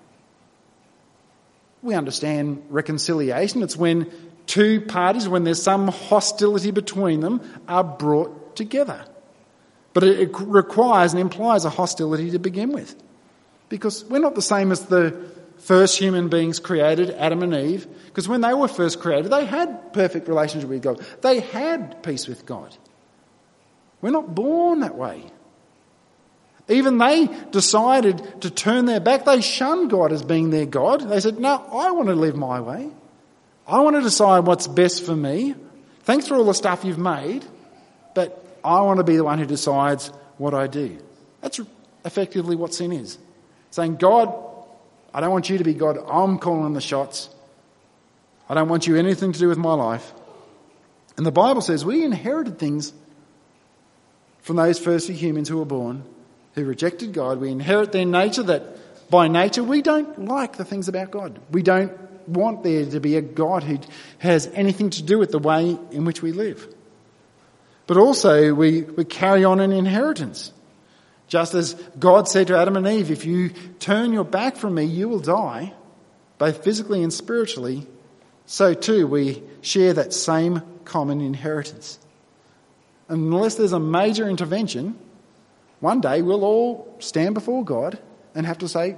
We 1.82 1.94
understand 1.94 2.64
reconciliation. 2.70 3.62
It's 3.62 3.78
when 3.78 4.12
two 4.48 4.82
parties, 4.82 5.30
when 5.30 5.44
there's 5.44 5.62
some 5.62 5.88
hostility 5.88 6.72
between 6.72 7.20
them, 7.20 7.42
are 7.68 7.84
brought 7.84 8.56
together. 8.56 9.06
But 9.94 10.04
it 10.04 10.32
requires 10.40 11.14
and 11.14 11.22
implies 11.22 11.66
a 11.66 11.70
hostility 11.70 12.32
to 12.32 12.40
begin 12.40 12.72
with. 12.72 12.96
Because 13.70 14.04
we're 14.06 14.20
not 14.20 14.36
the 14.36 14.42
same 14.42 14.72
as 14.72 14.86
the 14.86 15.30
first 15.60 15.98
human 15.98 16.30
beings 16.30 16.60
created, 16.60 17.12
Adam 17.12 17.44
and 17.44 17.54
Eve, 17.54 17.88
because 18.08 18.28
when 18.28 18.42
they 18.42 18.54
were 18.54 18.68
first 18.68 19.00
created, 19.00 19.32
they 19.32 19.46
had 19.46 19.94
perfect 19.94 20.28
relationship 20.28 20.70
with 20.70 20.82
God. 20.82 21.06
They 21.22 21.40
had 21.40 22.02
peace 22.02 22.28
with 22.28 22.46
God. 22.46 22.76
We're 24.02 24.12
not 24.12 24.34
born 24.34 24.80
that 24.80 24.96
way. 24.96 25.24
Even 26.70 26.98
they 26.98 27.28
decided 27.52 28.42
to 28.42 28.50
turn 28.50 28.86
their 28.86 29.00
back. 29.00 29.26
They 29.26 29.42
shunned 29.42 29.90
God 29.90 30.12
as 30.12 30.24
being 30.24 30.50
their 30.52 30.66
God. 30.66 31.02
They 31.02 31.20
said, 31.20 31.40
no, 31.40 31.56
I 31.72 31.92
want 31.92 32.10
to 32.10 32.16
live 32.16 32.36
my 32.36 32.62
way. 32.62 32.90
I 33.68 33.82
want 33.82 33.96
to 33.96 34.02
decide 34.02 34.46
what's 34.46 34.68
best 34.68 35.04
for 35.04 35.16
me. 35.16 35.56
Thanks 36.04 36.28
for 36.28 36.36
all 36.36 36.46
the 36.46 36.54
stuff 36.54 36.86
you've 36.86 36.98
made, 36.98 37.46
but 38.16 38.44
I 38.64 38.82
want 38.82 38.98
to 38.98 39.04
be 39.04 39.16
the 39.18 39.24
one 39.24 39.40
who 39.40 39.46
decides 39.46 40.08
what 40.38 40.54
I 40.54 40.68
do. 40.68 40.98
That's 41.42 41.60
effectively 42.06 42.56
what 42.56 42.74
sin 42.74 42.92
is. 42.92 43.18
Saying, 43.72 43.98
God, 43.98 44.34
I 45.14 45.22
don't 45.22 45.32
want 45.32 45.50
you 45.50 45.58
to 45.58 45.64
be 45.64 45.74
God. 45.74 45.98
I'm 46.08 46.38
calling 46.40 46.74
the 46.74 46.82
shots. 46.82 47.30
I 48.48 48.56
don't 48.56 48.70
want 48.70 48.88
you 48.88 48.96
anything 48.96 49.32
to 49.32 49.40
do 49.40 49.48
with 49.48 49.58
my 49.58 49.74
life. 49.74 50.12
And 51.18 51.26
the 51.26 51.32
Bible 51.32 51.62
says 51.62 51.84
we 51.84 52.04
inherited 52.04 52.58
things 52.58 52.94
from 54.42 54.56
those 54.56 54.80
first 54.80 55.08
few 55.08 55.16
humans 55.16 55.50
who 55.50 55.58
were 55.58 55.66
born, 55.66 56.04
who 56.56 56.66
rejected 56.66 57.14
God. 57.14 57.40
We 57.40 57.52
inherit 57.52 57.92
their 57.92 58.06
nature 58.06 58.44
that 58.44 59.10
by 59.10 59.28
nature 59.28 59.64
we 59.64 59.82
don't 59.82 60.26
like 60.26 60.58
the 60.58 60.66
things 60.66 60.88
about 60.88 61.12
God. 61.12 61.40
We 61.52 61.62
don't 61.62 61.92
want 62.28 62.64
there 62.64 62.86
to 62.86 63.00
be 63.00 63.18
a 63.18 63.22
God 63.22 63.64
who 63.64 63.80
has 64.20 64.48
anything 64.54 64.92
to 64.92 65.04
do 65.04 65.18
with 65.18 65.32
the 65.32 65.40
way 65.40 65.78
in 65.92 66.06
which 66.06 66.22
we 66.22 66.32
live. 66.32 66.68
But 67.88 67.98
also 67.98 68.54
we, 68.54 68.84
we 68.84 69.04
carry 69.04 69.44
on 69.44 69.60
an 69.60 69.72
inheritance. 69.72 70.54
Just 71.30 71.54
as 71.54 71.76
God 71.98 72.28
said 72.28 72.48
to 72.48 72.58
Adam 72.58 72.76
and 72.76 72.88
Eve, 72.88 73.12
if 73.12 73.24
you 73.24 73.50
turn 73.80 74.12
your 74.12 74.24
back 74.26 74.58
from 74.58 74.74
me, 74.74 74.84
you 74.84 75.08
will 75.08 75.20
die, 75.20 75.74
both 76.40 76.64
physically 76.64 77.04
and 77.04 77.14
spiritually. 77.14 77.88
So 78.48 78.74
too 78.74 79.06
we 79.06 79.44
share 79.62 79.94
that 79.94 80.12
same 80.12 80.64
common 80.86 81.22
inheritance. 81.22 82.00
Unless 83.08 83.56
there's 83.56 83.74
a 83.74 83.80
major 83.80 84.28
intervention, 84.28 84.98
one 85.80 86.02
day 86.02 86.24
we'll 86.24 86.44
all 86.44 86.96
stand 87.00 87.36
before 87.36 87.64
God 87.64 88.00
and 88.34 88.48
have 88.48 88.58
to 88.60 88.68
say, 88.68 88.96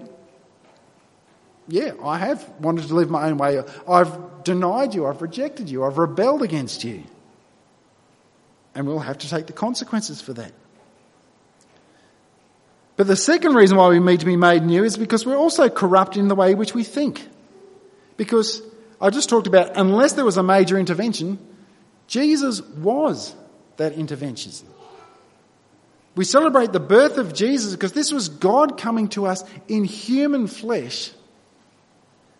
yeah, 1.67 1.91
I 2.01 2.17
have 2.17 2.47
wanted 2.59 2.87
to 2.87 2.95
live 2.95 3.09
my 3.09 3.29
own 3.29 3.37
way. 3.37 3.61
I've 3.87 4.43
denied 4.45 4.95
you. 4.95 5.05
I've 5.05 5.21
rejected 5.21 5.69
you. 5.69 5.83
I've 5.83 5.97
rebelled 5.97 6.43
against 6.43 6.85
you. 6.85 7.03
And 8.73 8.87
we'll 8.87 8.99
have 8.99 9.17
to 9.19 9.29
take 9.29 9.47
the 9.47 9.53
consequences 9.53 10.21
for 10.21 10.33
that. 10.33 10.53
But 12.97 13.07
the 13.07 13.15
second 13.15 13.55
reason 13.55 13.77
why 13.77 13.87
we 13.89 13.99
need 13.99 14.19
to 14.19 14.25
be 14.25 14.35
made 14.35 14.63
new 14.63 14.83
is 14.83 14.97
because 14.97 15.25
we're 15.25 15.37
also 15.37 15.69
corrupt 15.69 16.17
in 16.17 16.27
the 16.27 16.35
way 16.35 16.53
which 16.55 16.73
we 16.73 16.83
think. 16.83 17.27
Because 18.17 18.61
I 18.99 19.09
just 19.09 19.29
talked 19.29 19.47
about, 19.47 19.77
unless 19.77 20.13
there 20.13 20.25
was 20.25 20.37
a 20.37 20.43
major 20.43 20.77
intervention, 20.77 21.39
Jesus 22.07 22.61
was 22.61 23.33
that 23.77 23.93
intervention. 23.93 24.51
We 26.15 26.25
celebrate 26.25 26.73
the 26.73 26.79
birth 26.79 27.17
of 27.17 27.33
Jesus 27.33 27.71
because 27.73 27.93
this 27.93 28.11
was 28.11 28.27
God 28.29 28.77
coming 28.77 29.07
to 29.09 29.25
us 29.25 29.43
in 29.67 29.85
human 29.85 30.47
flesh 30.47 31.11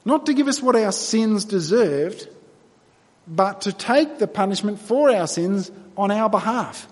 not 0.04 0.26
to 0.26 0.34
give 0.34 0.48
us 0.48 0.62
what 0.62 0.76
our 0.76 0.92
sins 0.92 1.46
deserved, 1.46 2.28
but 3.28 3.62
to 3.62 3.74
take 3.74 4.18
the 4.18 4.28
punishment 4.28 4.80
for 4.80 5.14
our 5.14 5.28
sins 5.28 5.72
on 5.96 6.12
our 6.12 6.30
behalf 6.30 6.88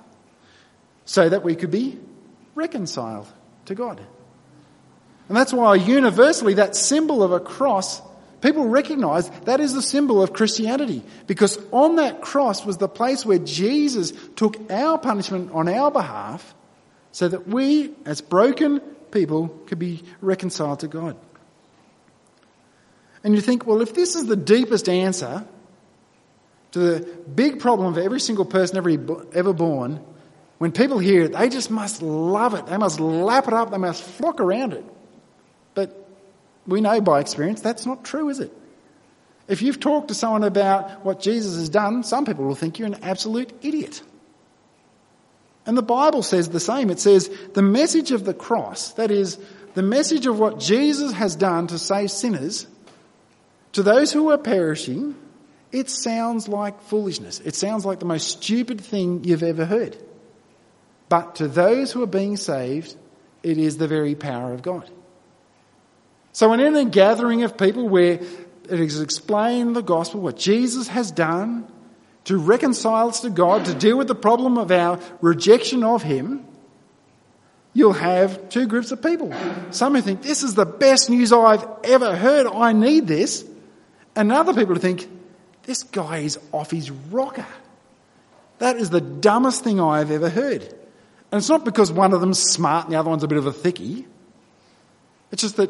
so 1.06 1.28
that 1.28 1.44
we 1.44 1.56
could 1.56 1.72
be 1.72 1.98
reconciled 2.54 3.28
to 3.70 3.76
God. 3.76 4.02
And 5.30 5.38
that's 5.38 5.54
why 5.54 5.76
universally 5.76 6.56
that 6.56 6.76
symbol 6.76 7.24
of 7.24 7.32
a 7.32 7.40
cross, 7.40 8.02
people 8.42 8.68
recognize 8.68 9.30
that 9.42 9.60
is 9.60 9.74
the 9.74 9.82
symbol 9.82 10.22
of 10.22 10.34
Christianity. 10.34 11.04
Because 11.28 11.58
on 11.72 11.96
that 11.96 12.22
cross 12.22 12.66
was 12.66 12.78
the 12.78 12.90
place 12.90 13.26
where 13.26 13.38
Jesus 13.40 14.12
took 14.36 14.72
our 14.72 14.98
punishment 14.98 15.52
on 15.54 15.70
our 15.70 15.92
behalf 15.92 16.56
so 17.12 17.28
that 17.28 17.48
we, 17.48 17.92
as 18.06 18.22
broken 18.22 18.80
people, 19.12 19.50
could 19.68 19.80
be 19.80 20.04
reconciled 20.20 20.80
to 20.80 20.88
God. 20.88 21.16
And 23.24 23.36
you 23.36 23.42
think, 23.42 23.68
well, 23.68 23.82
if 23.82 23.94
this 23.94 24.16
is 24.16 24.26
the 24.26 24.36
deepest 24.36 24.90
answer 24.90 25.46
to 26.72 26.80
the 26.80 27.00
big 27.36 27.60
problem 27.60 27.88
of 27.88 27.98
every 28.00 28.20
single 28.20 28.46
person 28.46 28.78
ever, 28.78 29.26
ever 29.34 29.54
born, 29.54 30.00
when 30.60 30.74
people 30.74 31.00
hear 31.00 31.24
it, 31.24 31.32
they 31.32 31.50
just 31.50 31.72
must 31.72 32.02
love 32.02 32.54
it. 32.54 32.68
They 32.68 32.78
must 32.78 33.00
lap 33.00 33.48
it 33.48 33.54
up. 33.54 33.72
They 33.72 33.78
must 33.78 34.04
flock 34.04 34.40
around 34.42 34.74
it. 34.74 34.86
But 35.74 36.08
we 36.68 36.82
know 36.82 37.02
by 37.02 37.22
experience 37.22 37.62
that's 37.62 37.86
not 37.86 38.04
true, 38.04 38.30
is 38.30 38.40
it? 38.42 38.52
If 39.48 39.62
you've 39.64 39.80
talked 39.80 40.10
to 40.10 40.14
someone 40.14 40.44
about 40.44 41.04
what 41.04 41.22
Jesus 41.22 41.56
has 41.56 41.70
done, 41.70 42.04
some 42.04 42.26
people 42.26 42.46
will 42.46 42.56
think 42.56 42.78
you're 42.78 42.88
an 42.88 43.04
absolute 43.04 43.52
idiot. 43.64 44.04
And 45.66 45.78
the 45.78 45.82
Bible 45.82 46.24
says 46.24 46.50
the 46.50 46.60
same. 46.60 46.90
It 46.90 47.00
says 47.00 47.30
the 47.54 47.62
message 47.62 48.12
of 48.12 48.26
the 48.26 48.34
cross, 48.34 48.92
that 48.94 49.12
is, 49.12 49.40
the 49.76 49.82
message 49.82 50.26
of 50.26 50.40
what 50.40 50.60
Jesus 50.60 51.14
has 51.14 51.36
done 51.36 51.68
to 51.68 51.80
save 51.80 52.12
sinners, 52.12 52.68
to 53.74 53.84
those 53.84 54.12
who 54.12 54.30
are 54.32 54.38
perishing, 54.38 55.16
it 55.72 55.90
sounds 55.90 56.48
like 56.48 56.82
foolishness. 56.84 57.40
It 57.40 57.56
sounds 57.56 57.86
like 57.86 58.00
the 58.00 58.06
most 58.06 58.28
stupid 58.28 58.82
thing 58.82 59.24
you've 59.24 59.44
ever 59.44 59.66
heard. 59.66 59.96
But 61.10 61.36
to 61.36 61.48
those 61.48 61.92
who 61.92 62.04
are 62.04 62.08
being 62.08 62.38
saved, 62.38 62.96
it 63.44 63.58
is 63.58 63.78
the 63.78 63.88
very 63.88 64.16
power 64.16 64.54
of 64.54 64.62
God. 64.62 64.90
So 66.32 66.50
when 66.50 66.60
in 66.60 66.76
a 66.76 66.86
gathering 66.86 67.44
of 67.44 67.58
people 67.58 67.90
where 67.90 68.14
it 68.14 68.80
is 68.80 69.02
explained 69.02 69.76
the 69.76 69.82
gospel, 69.82 70.22
what 70.22 70.38
Jesus 70.38 70.88
has 70.88 71.12
done 71.12 71.68
to 72.26 72.38
reconcile 72.38 73.10
us 73.10 73.22
to 73.22 73.30
God, 73.30 73.66
to 73.66 73.74
deal 73.74 73.98
with 73.98 74.08
the 74.08 74.16
problem 74.16 74.58
of 74.58 74.72
our 74.72 75.00
rejection 75.22 75.84
of 75.84 76.04
Him, 76.04 76.46
you'll 77.74 77.94
have 77.94 78.50
two 78.50 78.68
groups 78.68 78.92
of 78.92 79.02
people. 79.02 79.34
Some 79.72 79.96
who 79.96 80.02
think, 80.02 80.22
this 80.22 80.44
is 80.44 80.54
the 80.54 80.66
best 80.66 81.10
news 81.10 81.34
I've 81.34 81.66
ever 81.84 82.16
heard, 82.16 82.46
I 82.46 82.74
need 82.74 83.08
this. 83.08 83.46
And 84.16 84.32
other 84.32 84.54
people 84.54 84.76
who 84.76 84.82
think, 84.82 85.10
this 85.64 85.84
guy 85.84 86.20
is 86.20 86.40
off 86.52 86.72
his 86.72 86.90
rocker. 86.92 87.46
That 88.58 88.78
is 88.78 88.90
the 88.90 89.02
dumbest 89.02 89.64
thing 89.64 89.80
I've 89.80 90.12
ever 90.12 90.30
heard. 90.30 90.74
And 91.32 91.40
it's 91.40 91.50
not 91.50 91.64
because 91.64 91.92
one 91.92 92.14
of 92.14 92.22
them's 92.22 92.40
smart 92.40 92.86
and 92.86 92.94
the 92.94 93.00
other 93.00 93.10
one's 93.10 93.24
a 93.24 93.28
bit 93.28 93.38
of 93.38 93.46
a 93.46 93.52
thickie. 93.52 94.06
It's 95.32 95.42
just 95.42 95.58
that 95.58 95.70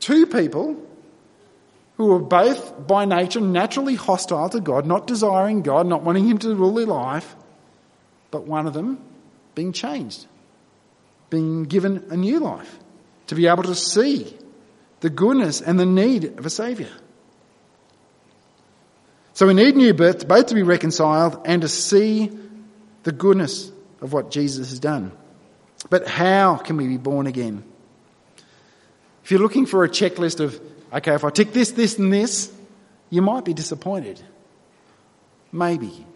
two 0.00 0.26
people 0.26 0.76
who 1.96 2.12
are 2.12 2.18
both 2.18 2.86
by 2.86 3.04
nature 3.04 3.40
naturally 3.40 3.94
hostile 3.94 4.48
to 4.50 4.60
God, 4.60 4.86
not 4.86 5.06
desiring 5.06 5.62
God, 5.62 5.86
not 5.86 6.02
wanting 6.02 6.26
Him 6.28 6.38
to 6.38 6.54
rule 6.54 6.74
their 6.74 6.86
life, 6.86 7.34
but 8.30 8.46
one 8.46 8.66
of 8.66 8.74
them 8.74 9.02
being 9.54 9.72
changed, 9.72 10.26
being 11.28 11.64
given 11.64 12.06
a 12.10 12.16
new 12.16 12.38
life, 12.38 12.78
to 13.26 13.34
be 13.34 13.46
able 13.46 13.62
to 13.64 13.74
see 13.74 14.36
the 15.00 15.10
goodness 15.10 15.60
and 15.60 15.78
the 15.78 15.86
need 15.86 16.38
of 16.38 16.44
a 16.44 16.50
Saviour. 16.50 16.90
So 19.32 19.46
we 19.46 19.54
need 19.54 19.76
new 19.76 19.94
birth 19.94 20.28
both 20.28 20.46
to 20.46 20.54
be 20.54 20.62
reconciled 20.62 21.40
and 21.46 21.62
to 21.62 21.68
see 21.68 22.30
the 23.04 23.12
goodness 23.12 23.72
of 24.00 24.12
what 24.12 24.30
Jesus 24.30 24.70
has 24.70 24.78
done. 24.78 25.12
But 25.88 26.06
how 26.06 26.56
can 26.56 26.76
we 26.76 26.86
be 26.86 26.96
born 26.96 27.26
again? 27.26 27.64
If 29.24 29.30
you're 29.30 29.40
looking 29.40 29.66
for 29.66 29.84
a 29.84 29.88
checklist 29.88 30.40
of, 30.40 30.60
okay, 30.92 31.14
if 31.14 31.24
I 31.24 31.30
tick 31.30 31.52
this, 31.52 31.72
this, 31.72 31.98
and 31.98 32.12
this, 32.12 32.52
you 33.08 33.22
might 33.22 33.44
be 33.44 33.54
disappointed. 33.54 34.20
Maybe. 35.52 36.06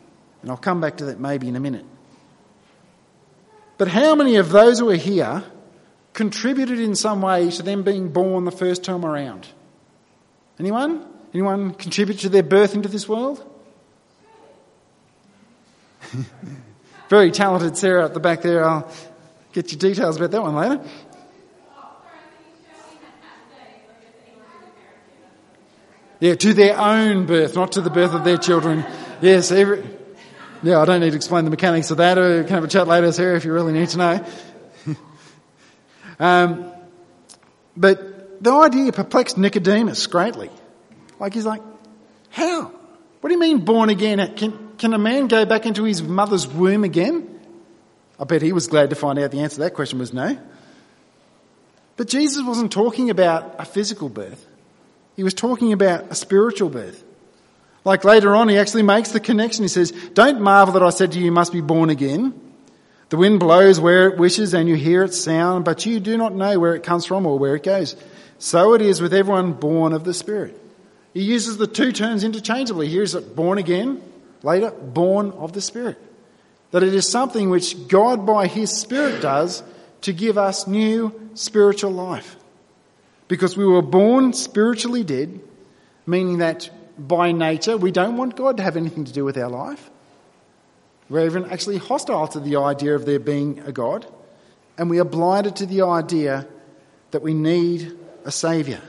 And 0.42 0.50
I'll 0.50 0.56
come 0.56 0.80
back 0.80 0.98
to 0.98 1.06
that 1.06 1.20
maybe 1.20 1.48
in 1.48 1.56
a 1.56 1.60
minute. 1.60 1.84
But 3.78 3.88
how 3.88 4.14
many 4.14 4.36
of 4.36 4.50
those 4.50 4.78
who 4.78 4.90
are 4.90 4.96
here 4.96 5.42
contributed 6.12 6.78
in 6.78 6.94
some 6.94 7.22
way 7.22 7.50
to 7.50 7.62
them 7.62 7.82
being 7.82 8.10
born 8.10 8.44
the 8.44 8.52
first 8.52 8.84
time 8.84 9.04
around? 9.04 9.46
Anyone? 10.58 11.04
Anyone 11.32 11.74
contribute 11.74 12.20
to 12.20 12.28
their 12.28 12.44
birth 12.44 12.74
into 12.74 12.88
this 12.88 13.08
world? 13.08 13.44
Very 17.08 17.30
talented 17.30 17.76
Sarah 17.76 18.04
at 18.04 18.14
the 18.14 18.20
back 18.20 18.42
there. 18.42 18.64
I'll 18.64 18.90
get 19.52 19.70
you 19.72 19.78
details 19.78 20.16
about 20.16 20.30
that 20.30 20.42
one 20.42 20.54
later. 20.54 20.84
Yeah, 26.20 26.34
to 26.36 26.54
their 26.54 26.78
own 26.78 27.26
birth, 27.26 27.54
not 27.54 27.72
to 27.72 27.82
the 27.82 27.90
birth 27.90 28.14
of 28.14 28.24
their 28.24 28.38
children. 28.38 28.84
Yes, 29.20 29.50
every, 29.50 29.84
yeah, 30.62 30.80
I 30.80 30.86
don't 30.86 31.00
need 31.00 31.10
to 31.10 31.16
explain 31.16 31.44
the 31.44 31.50
mechanics 31.50 31.90
of 31.90 31.98
that. 31.98 32.16
We 32.16 32.44
can 32.44 32.54
have 32.54 32.64
a 32.64 32.68
chat 32.68 32.88
later, 32.88 33.12
Sarah, 33.12 33.36
if 33.36 33.44
you 33.44 33.52
really 33.52 33.74
need 33.74 33.90
to 33.90 33.98
know. 33.98 34.26
um, 36.18 36.72
but 37.76 38.42
the 38.42 38.52
idea 38.52 38.92
perplexed 38.92 39.36
Nicodemus 39.36 40.06
greatly. 40.06 40.50
Like 41.18 41.34
he's 41.34 41.44
like, 41.44 41.60
how? 42.30 42.72
What 43.20 43.28
do 43.28 43.34
you 43.34 43.40
mean 43.40 43.58
born 43.58 43.90
again? 43.90 44.34
Can, 44.36 44.63
can 44.78 44.94
a 44.94 44.98
man 44.98 45.28
go 45.28 45.44
back 45.44 45.66
into 45.66 45.84
his 45.84 46.02
mother's 46.02 46.46
womb 46.46 46.84
again? 46.84 47.30
I 48.18 48.24
bet 48.24 48.42
he 48.42 48.52
was 48.52 48.66
glad 48.66 48.90
to 48.90 48.96
find 48.96 49.18
out 49.18 49.30
the 49.30 49.40
answer 49.40 49.56
to 49.56 49.60
that 49.62 49.74
question 49.74 49.98
was 49.98 50.12
no. 50.12 50.38
But 51.96 52.08
Jesus 52.08 52.42
wasn't 52.44 52.72
talking 52.72 53.10
about 53.10 53.56
a 53.58 53.64
physical 53.64 54.08
birth. 54.08 54.46
He 55.16 55.22
was 55.22 55.34
talking 55.34 55.72
about 55.72 56.10
a 56.10 56.14
spiritual 56.14 56.68
birth. 56.68 57.02
Like 57.84 58.04
later 58.04 58.34
on, 58.34 58.48
he 58.48 58.58
actually 58.58 58.82
makes 58.82 59.12
the 59.12 59.20
connection. 59.20 59.62
He 59.62 59.68
says, 59.68 59.92
Don't 60.14 60.40
marvel 60.40 60.74
that 60.74 60.82
I 60.82 60.90
said 60.90 61.12
to 61.12 61.18
you, 61.18 61.26
you 61.26 61.32
must 61.32 61.52
be 61.52 61.60
born 61.60 61.90
again. 61.90 62.40
The 63.10 63.16
wind 63.16 63.38
blows 63.38 63.78
where 63.78 64.08
it 64.08 64.18
wishes 64.18 64.54
and 64.54 64.68
you 64.68 64.74
hear 64.74 65.04
its 65.04 65.20
sound, 65.20 65.64
but 65.64 65.84
you 65.86 66.00
do 66.00 66.16
not 66.16 66.34
know 66.34 66.58
where 66.58 66.74
it 66.74 66.82
comes 66.82 67.04
from 67.04 67.26
or 67.26 67.38
where 67.38 67.54
it 67.54 67.62
goes. 67.62 67.94
So 68.38 68.74
it 68.74 68.80
is 68.80 69.00
with 69.00 69.14
everyone 69.14 69.52
born 69.52 69.92
of 69.92 70.04
the 70.04 70.14
Spirit. 70.14 70.60
He 71.12 71.22
uses 71.22 71.58
the 71.58 71.66
two 71.66 71.92
terms 71.92 72.24
interchangeably. 72.24 72.88
Here's 72.88 73.14
it 73.14 73.36
born 73.36 73.58
again, 73.58 74.02
later, 74.44 74.70
born 74.70 75.30
of 75.32 75.52
the 75.52 75.60
Spirit. 75.60 75.98
That 76.70 76.82
it 76.82 76.94
is 76.94 77.08
something 77.08 77.50
which 77.50 77.88
God 77.88 78.26
by 78.26 78.46
His 78.46 78.70
Spirit 78.70 79.22
does 79.22 79.62
to 80.02 80.12
give 80.12 80.38
us 80.38 80.66
new 80.66 81.30
spiritual 81.34 81.92
life. 81.92 82.36
Because 83.28 83.56
we 83.56 83.66
were 83.66 83.82
born 83.82 84.32
spiritually 84.32 85.02
dead, 85.02 85.40
meaning 86.06 86.38
that 86.38 86.70
by 86.98 87.32
nature 87.32 87.76
we 87.76 87.90
don't 87.90 88.16
want 88.16 88.36
God 88.36 88.58
to 88.58 88.62
have 88.62 88.76
anything 88.76 89.04
to 89.04 89.12
do 89.12 89.24
with 89.24 89.38
our 89.38 89.48
life. 89.48 89.90
We're 91.08 91.26
even 91.26 91.50
actually 91.50 91.78
hostile 91.78 92.28
to 92.28 92.40
the 92.40 92.56
idea 92.56 92.94
of 92.94 93.04
there 93.04 93.18
being 93.18 93.60
a 93.60 93.72
God, 93.72 94.06
and 94.78 94.90
we 94.90 95.00
are 95.00 95.04
blinded 95.04 95.56
to 95.56 95.66
the 95.66 95.82
idea 95.82 96.46
that 97.10 97.22
we 97.22 97.34
need 97.34 97.96
a 98.24 98.32
Saviour. 98.32 98.80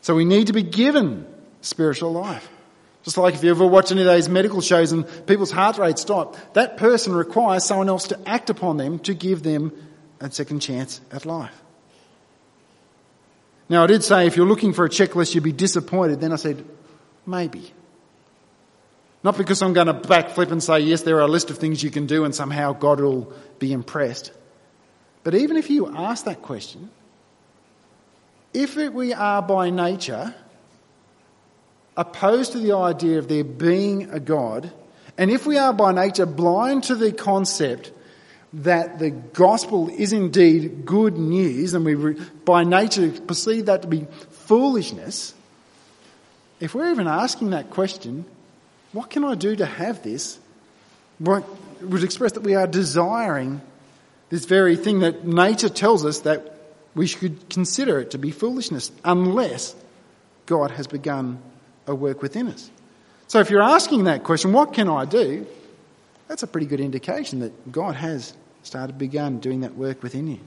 So 0.00 0.14
we 0.14 0.24
need 0.24 0.46
to 0.46 0.52
be 0.52 0.62
given 0.62 1.26
spiritual 1.60 2.12
life. 2.12 2.48
Just 3.08 3.16
like 3.16 3.32
if 3.32 3.42
you 3.42 3.48
ever 3.48 3.66
watch 3.66 3.90
any 3.90 4.02
of 4.02 4.06
those 4.06 4.28
medical 4.28 4.60
shows 4.60 4.92
and 4.92 5.06
people's 5.26 5.50
heart 5.50 5.78
rates 5.78 6.02
stop, 6.02 6.36
that 6.52 6.76
person 6.76 7.14
requires 7.14 7.64
someone 7.64 7.88
else 7.88 8.08
to 8.08 8.20
act 8.28 8.50
upon 8.50 8.76
them 8.76 8.98
to 8.98 9.14
give 9.14 9.42
them 9.42 9.72
a 10.20 10.30
second 10.30 10.60
chance 10.60 11.00
at 11.10 11.24
life. 11.24 11.58
Now, 13.66 13.84
I 13.84 13.86
did 13.86 14.04
say 14.04 14.26
if 14.26 14.36
you're 14.36 14.44
looking 14.44 14.74
for 14.74 14.84
a 14.84 14.90
checklist, 14.90 15.34
you'd 15.34 15.42
be 15.42 15.52
disappointed. 15.52 16.20
Then 16.20 16.34
I 16.34 16.36
said, 16.36 16.62
maybe. 17.24 17.72
Not 19.24 19.38
because 19.38 19.62
I'm 19.62 19.72
going 19.72 19.86
to 19.86 19.94
backflip 19.94 20.52
and 20.52 20.62
say, 20.62 20.80
yes, 20.80 21.00
there 21.00 21.16
are 21.16 21.22
a 21.22 21.28
list 21.28 21.48
of 21.48 21.56
things 21.56 21.82
you 21.82 21.90
can 21.90 22.04
do 22.04 22.26
and 22.26 22.34
somehow 22.34 22.74
God 22.74 23.00
will 23.00 23.32
be 23.58 23.72
impressed. 23.72 24.32
But 25.24 25.34
even 25.34 25.56
if 25.56 25.70
you 25.70 25.88
ask 25.96 26.26
that 26.26 26.42
question, 26.42 26.90
if 28.52 28.76
we 28.76 29.14
are 29.14 29.40
by 29.40 29.70
nature 29.70 30.34
opposed 31.98 32.52
to 32.52 32.60
the 32.60 32.72
idea 32.72 33.18
of 33.18 33.26
there 33.26 33.42
being 33.44 34.08
a 34.10 34.20
God, 34.20 34.70
and 35.18 35.32
if 35.32 35.44
we 35.44 35.58
are 35.58 35.72
by 35.72 35.90
nature 35.90 36.26
blind 36.26 36.84
to 36.84 36.94
the 36.94 37.10
concept 37.10 37.90
that 38.52 39.00
the 39.00 39.10
gospel 39.10 39.88
is 39.88 40.12
indeed 40.12 40.86
good 40.86 41.18
news, 41.18 41.74
and 41.74 41.84
we 41.84 42.14
by 42.44 42.62
nature 42.62 43.10
perceive 43.10 43.66
that 43.66 43.82
to 43.82 43.88
be 43.88 44.06
foolishness, 44.30 45.34
if 46.60 46.72
we're 46.72 46.90
even 46.92 47.08
asking 47.08 47.50
that 47.50 47.70
question, 47.70 48.24
what 48.92 49.10
can 49.10 49.24
I 49.24 49.34
do 49.34 49.56
to 49.56 49.66
have 49.66 50.02
this? 50.04 50.38
What 51.18 51.44
would 51.82 52.04
express 52.04 52.32
that 52.32 52.42
we 52.42 52.54
are 52.54 52.68
desiring 52.68 53.60
this 54.30 54.44
very 54.44 54.76
thing 54.76 55.00
that 55.00 55.26
nature 55.26 55.68
tells 55.68 56.04
us 56.04 56.20
that 56.20 56.54
we 56.94 57.08
should 57.08 57.48
consider 57.50 57.98
it 57.98 58.12
to 58.12 58.18
be 58.18 58.30
foolishness 58.30 58.92
unless 59.04 59.74
God 60.46 60.70
has 60.70 60.86
begun 60.86 61.42
a 61.88 61.94
work 61.94 62.22
within 62.22 62.48
us. 62.48 62.70
So 63.26 63.40
if 63.40 63.50
you're 63.50 63.62
asking 63.62 64.04
that 64.04 64.24
question, 64.24 64.52
what 64.52 64.72
can 64.72 64.88
I 64.88 65.04
do? 65.04 65.46
That's 66.28 66.42
a 66.42 66.46
pretty 66.46 66.66
good 66.66 66.80
indication 66.80 67.40
that 67.40 67.72
God 67.72 67.94
has 67.94 68.34
started 68.62 68.98
begun 68.98 69.38
doing 69.40 69.60
that 69.60 69.74
work 69.76 70.02
within 70.02 70.28
you. 70.28 70.40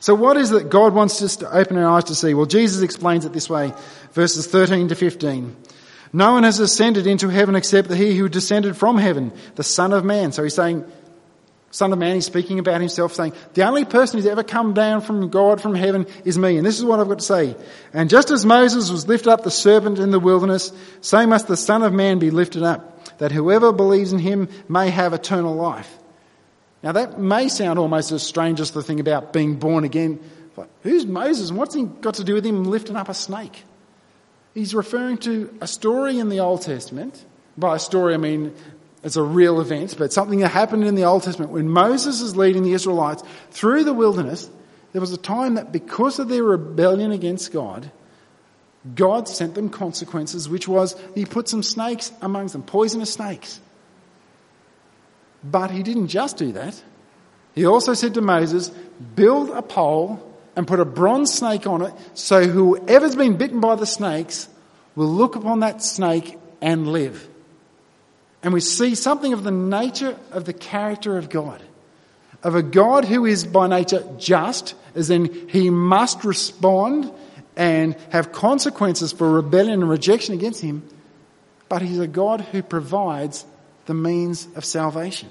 So 0.00 0.14
what 0.14 0.36
is 0.36 0.52
it 0.52 0.68
God 0.68 0.94
wants 0.94 1.22
us 1.22 1.36
to 1.36 1.50
open 1.50 1.78
our 1.78 1.88
eyes 1.88 2.04
to 2.04 2.14
see? 2.14 2.34
Well, 2.34 2.46
Jesus 2.46 2.82
explains 2.82 3.24
it 3.24 3.32
this 3.32 3.48
way, 3.48 3.72
verses 4.12 4.46
13 4.46 4.88
to 4.88 4.94
15. 4.94 5.56
No 6.12 6.32
one 6.34 6.42
has 6.44 6.60
ascended 6.60 7.06
into 7.06 7.28
heaven 7.28 7.56
except 7.56 7.88
the 7.88 7.96
he 7.96 8.16
who 8.16 8.28
descended 8.28 8.76
from 8.76 8.98
heaven, 8.98 9.32
the 9.56 9.64
Son 9.64 9.92
of 9.92 10.04
Man. 10.04 10.30
So 10.30 10.42
he's 10.42 10.54
saying, 10.54 10.84
Son 11.74 11.92
of 11.92 11.98
Man, 11.98 12.14
he's 12.14 12.24
speaking 12.24 12.60
about 12.60 12.80
himself 12.80 13.14
saying, 13.14 13.32
the 13.54 13.66
only 13.66 13.84
person 13.84 14.16
who's 14.16 14.28
ever 14.28 14.44
come 14.44 14.74
down 14.74 15.00
from 15.00 15.28
God 15.28 15.60
from 15.60 15.74
heaven 15.74 16.06
is 16.24 16.38
me. 16.38 16.56
And 16.56 16.64
this 16.64 16.78
is 16.78 16.84
what 16.84 17.00
I've 17.00 17.08
got 17.08 17.18
to 17.18 17.24
say. 17.24 17.56
And 17.92 18.08
just 18.08 18.30
as 18.30 18.46
Moses 18.46 18.92
was 18.92 19.08
lifted 19.08 19.28
up 19.28 19.42
the 19.42 19.50
serpent 19.50 19.98
in 19.98 20.12
the 20.12 20.20
wilderness, 20.20 20.70
so 21.00 21.26
must 21.26 21.48
the 21.48 21.56
Son 21.56 21.82
of 21.82 21.92
Man 21.92 22.20
be 22.20 22.30
lifted 22.30 22.62
up, 22.62 23.18
that 23.18 23.32
whoever 23.32 23.72
believes 23.72 24.12
in 24.12 24.20
him 24.20 24.48
may 24.68 24.88
have 24.90 25.14
eternal 25.14 25.56
life. 25.56 25.92
Now 26.84 26.92
that 26.92 27.18
may 27.18 27.48
sound 27.48 27.80
almost 27.80 28.12
as 28.12 28.22
strange 28.22 28.60
as 28.60 28.70
the 28.70 28.80
thing 28.80 29.00
about 29.00 29.32
being 29.32 29.56
born 29.56 29.82
again. 29.82 30.20
But 30.54 30.68
who's 30.84 31.04
Moses 31.04 31.48
and 31.50 31.58
what's 31.58 31.74
he 31.74 31.82
got 31.82 32.14
to 32.14 32.24
do 32.24 32.34
with 32.34 32.46
him 32.46 32.62
lifting 32.62 32.94
up 32.94 33.08
a 33.08 33.14
snake? 33.14 33.64
He's 34.54 34.76
referring 34.76 35.18
to 35.18 35.52
a 35.60 35.66
story 35.66 36.20
in 36.20 36.28
the 36.28 36.38
Old 36.38 36.62
Testament. 36.62 37.24
By 37.58 37.74
a 37.74 37.78
story, 37.80 38.14
I 38.14 38.18
mean 38.18 38.54
it's 39.04 39.16
a 39.16 39.22
real 39.22 39.60
event, 39.60 39.96
but 39.98 40.14
something 40.14 40.40
that 40.40 40.48
happened 40.48 40.84
in 40.84 40.94
the 40.94 41.04
Old 41.04 41.22
Testament 41.22 41.52
when 41.52 41.68
Moses 41.68 42.22
is 42.22 42.36
leading 42.36 42.62
the 42.62 42.72
Israelites 42.72 43.22
through 43.50 43.84
the 43.84 43.92
wilderness. 43.92 44.48
There 44.92 45.00
was 45.00 45.12
a 45.12 45.18
time 45.18 45.56
that 45.56 45.72
because 45.72 46.18
of 46.18 46.28
their 46.28 46.42
rebellion 46.42 47.12
against 47.12 47.52
God, 47.52 47.90
God 48.94 49.28
sent 49.28 49.54
them 49.54 49.68
consequences, 49.68 50.48
which 50.48 50.66
was 50.66 50.96
he 51.14 51.26
put 51.26 51.48
some 51.48 51.62
snakes 51.62 52.12
amongst 52.22 52.54
them, 52.54 52.62
poisonous 52.62 53.12
snakes. 53.12 53.60
But 55.42 55.70
he 55.70 55.82
didn't 55.82 56.08
just 56.08 56.38
do 56.38 56.52
that. 56.52 56.82
He 57.54 57.66
also 57.66 57.92
said 57.92 58.14
to 58.14 58.22
Moses, 58.22 58.70
build 59.14 59.50
a 59.50 59.60
pole 59.60 60.34
and 60.56 60.66
put 60.66 60.80
a 60.80 60.84
bronze 60.86 61.32
snake 61.32 61.66
on 61.66 61.82
it 61.82 61.92
so 62.14 62.46
whoever's 62.46 63.16
been 63.16 63.36
bitten 63.36 63.60
by 63.60 63.74
the 63.74 63.86
snakes 63.86 64.48
will 64.96 65.08
look 65.08 65.36
upon 65.36 65.60
that 65.60 65.82
snake 65.82 66.38
and 66.62 66.88
live 66.88 67.28
and 68.44 68.52
we 68.52 68.60
see 68.60 68.94
something 68.94 69.32
of 69.32 69.42
the 69.42 69.50
nature 69.50 70.16
of 70.30 70.44
the 70.44 70.52
character 70.52 71.16
of 71.16 71.30
God. 71.30 71.62
Of 72.42 72.54
a 72.54 72.62
God 72.62 73.06
who 73.06 73.24
is 73.24 73.46
by 73.46 73.66
nature 73.68 74.06
just, 74.18 74.74
as 74.94 75.08
in 75.08 75.48
he 75.48 75.70
must 75.70 76.24
respond 76.24 77.10
and 77.56 77.96
have 78.10 78.32
consequences 78.32 79.12
for 79.12 79.30
rebellion 79.30 79.80
and 79.80 79.88
rejection 79.88 80.34
against 80.34 80.60
him, 80.60 80.86
but 81.70 81.80
he's 81.80 81.98
a 81.98 82.06
God 82.06 82.42
who 82.42 82.62
provides 82.62 83.46
the 83.86 83.94
means 83.94 84.46
of 84.56 84.64
salvation. 84.64 85.30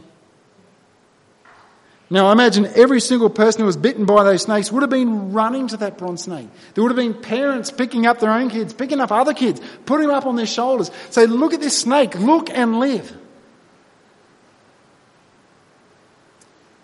Now, 2.13 2.27
I 2.27 2.31
imagine 2.31 2.67
every 2.75 3.01
single 3.01 3.31
person 3.31 3.61
who 3.61 3.65
was 3.65 3.75
bitten 3.75 4.05
by 4.05 4.23
those 4.23 4.43
snakes 4.43 4.71
would 4.71 4.83
have 4.83 4.91
been 4.91 5.33
running 5.33 5.69
to 5.69 5.77
that 5.77 5.97
bronze 5.97 6.21
snake. 6.21 6.47
There 6.75 6.83
would 6.83 6.91
have 6.91 6.95
been 6.95 7.19
parents 7.19 7.71
picking 7.71 8.05
up 8.05 8.19
their 8.19 8.31
own 8.31 8.51
kids, 8.51 8.71
picking 8.71 8.99
up 8.99 9.11
other 9.11 9.33
kids, 9.33 9.59
putting 9.87 10.09
them 10.09 10.15
up 10.15 10.27
on 10.27 10.35
their 10.35 10.45
shoulders, 10.45 10.91
say, 11.09 11.25
look 11.25 11.55
at 11.55 11.59
this 11.59 11.75
snake, 11.75 12.13
look 12.13 12.51
and 12.51 12.79
live. 12.79 13.17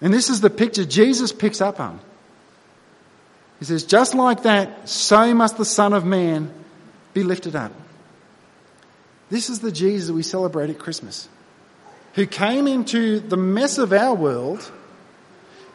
And 0.02 0.12
this 0.12 0.32
is 0.32 0.42
the 0.42 0.50
picture 0.50 0.84
Jesus 0.84 1.32
picks 1.32 1.62
up 1.62 1.80
on. 1.80 2.00
He 3.60 3.66
says, 3.66 3.84
just 3.84 4.16
like 4.16 4.42
that, 4.44 4.90
so 4.90 5.36
must 5.36 5.58
the 5.58 5.66
Son 5.66 5.94
of 5.94 6.06
Man 6.06 6.52
be 7.14 7.22
lifted 7.22 7.56
up. 7.56 7.72
This 9.30 9.52
is 9.52 9.60
the 9.60 9.72
Jesus 9.72 10.10
we 10.10 10.24
celebrate 10.24 10.72
at 10.72 10.80
Christmas, 10.80 11.30
who 12.16 12.26
came 12.26 12.66
into 12.66 13.20
the 13.20 13.38
mess 13.38 13.78
of 13.78 13.94
our 13.94 14.16
world 14.16 14.72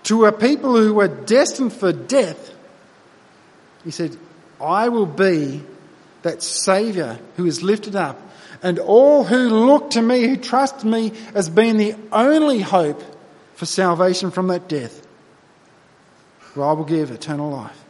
to 0.05 0.27
a 0.27 0.33
people 0.33 0.77
who 0.77 0.95
were 0.95 1.09
destined 1.09 1.73
for 1.73 1.93
death, 1.93 2.53
he 3.85 3.90
said, 3.90 4.17
I 4.61 4.88
will 4.88 5.07
be 5.07 5.62
that 6.23 6.43
Saviour 6.43 7.19
who 7.37 7.47
is 7.47 7.62
lifted 7.62 7.97
up. 7.97 8.21
And 8.62 8.79
all 8.79 9.25
who 9.25 9.67
look 9.67 9.90
to 9.90 10.01
me, 10.01 10.27
who 10.27 10.37
trust 10.37 10.85
me 10.85 11.12
as 11.35 11.51
being 11.51 11.77
the 11.77 11.97
only 12.12 12.61
hope 12.61 13.03
for 13.57 13.67
salvation 13.67 14.31
from 14.31 14.49
that 14.49 14.69
death, 14.69 15.07
well, 16.57 16.69
I 16.69 16.73
will 16.73 16.85
give 16.85 17.11
eternal 17.11 17.51
life. 17.51 17.85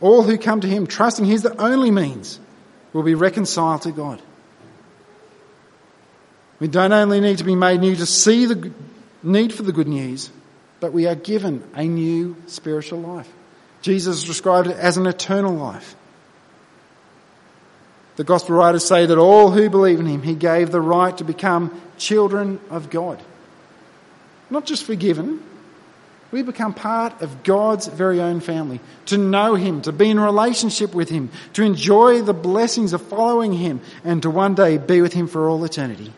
All 0.00 0.22
who 0.22 0.36
come 0.38 0.60
to 0.62 0.68
him 0.68 0.86
trusting 0.86 1.24
he's 1.24 1.42
the 1.42 1.58
only 1.60 1.90
means 1.90 2.40
will 2.92 3.02
be 3.02 3.14
reconciled 3.14 3.82
to 3.82 3.92
God. 3.92 4.20
We 6.58 6.68
don't 6.68 6.92
only 6.92 7.20
need 7.20 7.38
to 7.38 7.44
be 7.44 7.54
made 7.54 7.80
new 7.80 7.96
to 7.96 8.06
see 8.06 8.46
the 8.46 8.72
need 9.22 9.52
for 9.52 9.62
the 9.62 9.72
good 9.72 9.88
news, 9.88 10.30
but 10.80 10.92
we 10.92 11.06
are 11.06 11.14
given 11.14 11.62
a 11.74 11.84
new 11.84 12.36
spiritual 12.46 13.00
life. 13.00 13.30
Jesus 13.82 14.24
described 14.24 14.68
it 14.68 14.76
as 14.76 14.96
an 14.96 15.06
eternal 15.06 15.54
life. 15.54 15.94
The 18.16 18.24
gospel 18.24 18.56
writers 18.56 18.84
say 18.84 19.06
that 19.06 19.18
all 19.18 19.50
who 19.50 19.70
believe 19.70 20.00
in 20.00 20.06
him, 20.06 20.22
he 20.22 20.34
gave 20.34 20.70
the 20.70 20.80
right 20.80 21.16
to 21.18 21.24
become 21.24 21.80
children 21.96 22.60
of 22.68 22.90
God. 22.90 23.22
Not 24.50 24.66
just 24.66 24.84
forgiven, 24.84 25.42
we 26.32 26.42
become 26.42 26.74
part 26.74 27.22
of 27.22 27.42
God's 27.42 27.86
very 27.88 28.20
own 28.20 28.40
family. 28.40 28.80
To 29.06 29.18
know 29.18 29.54
Him, 29.54 29.82
to 29.82 29.92
be 29.92 30.10
in 30.10 30.20
relationship 30.20 30.94
with 30.94 31.08
Him, 31.08 31.30
to 31.54 31.62
enjoy 31.62 32.22
the 32.22 32.34
blessings 32.34 32.92
of 32.92 33.02
following 33.02 33.52
Him, 33.52 33.80
and 34.04 34.22
to 34.22 34.30
one 34.30 34.54
day 34.54 34.78
be 34.78 35.02
with 35.02 35.12
Him 35.12 35.26
for 35.26 35.48
all 35.48 35.64
eternity. 35.64 36.12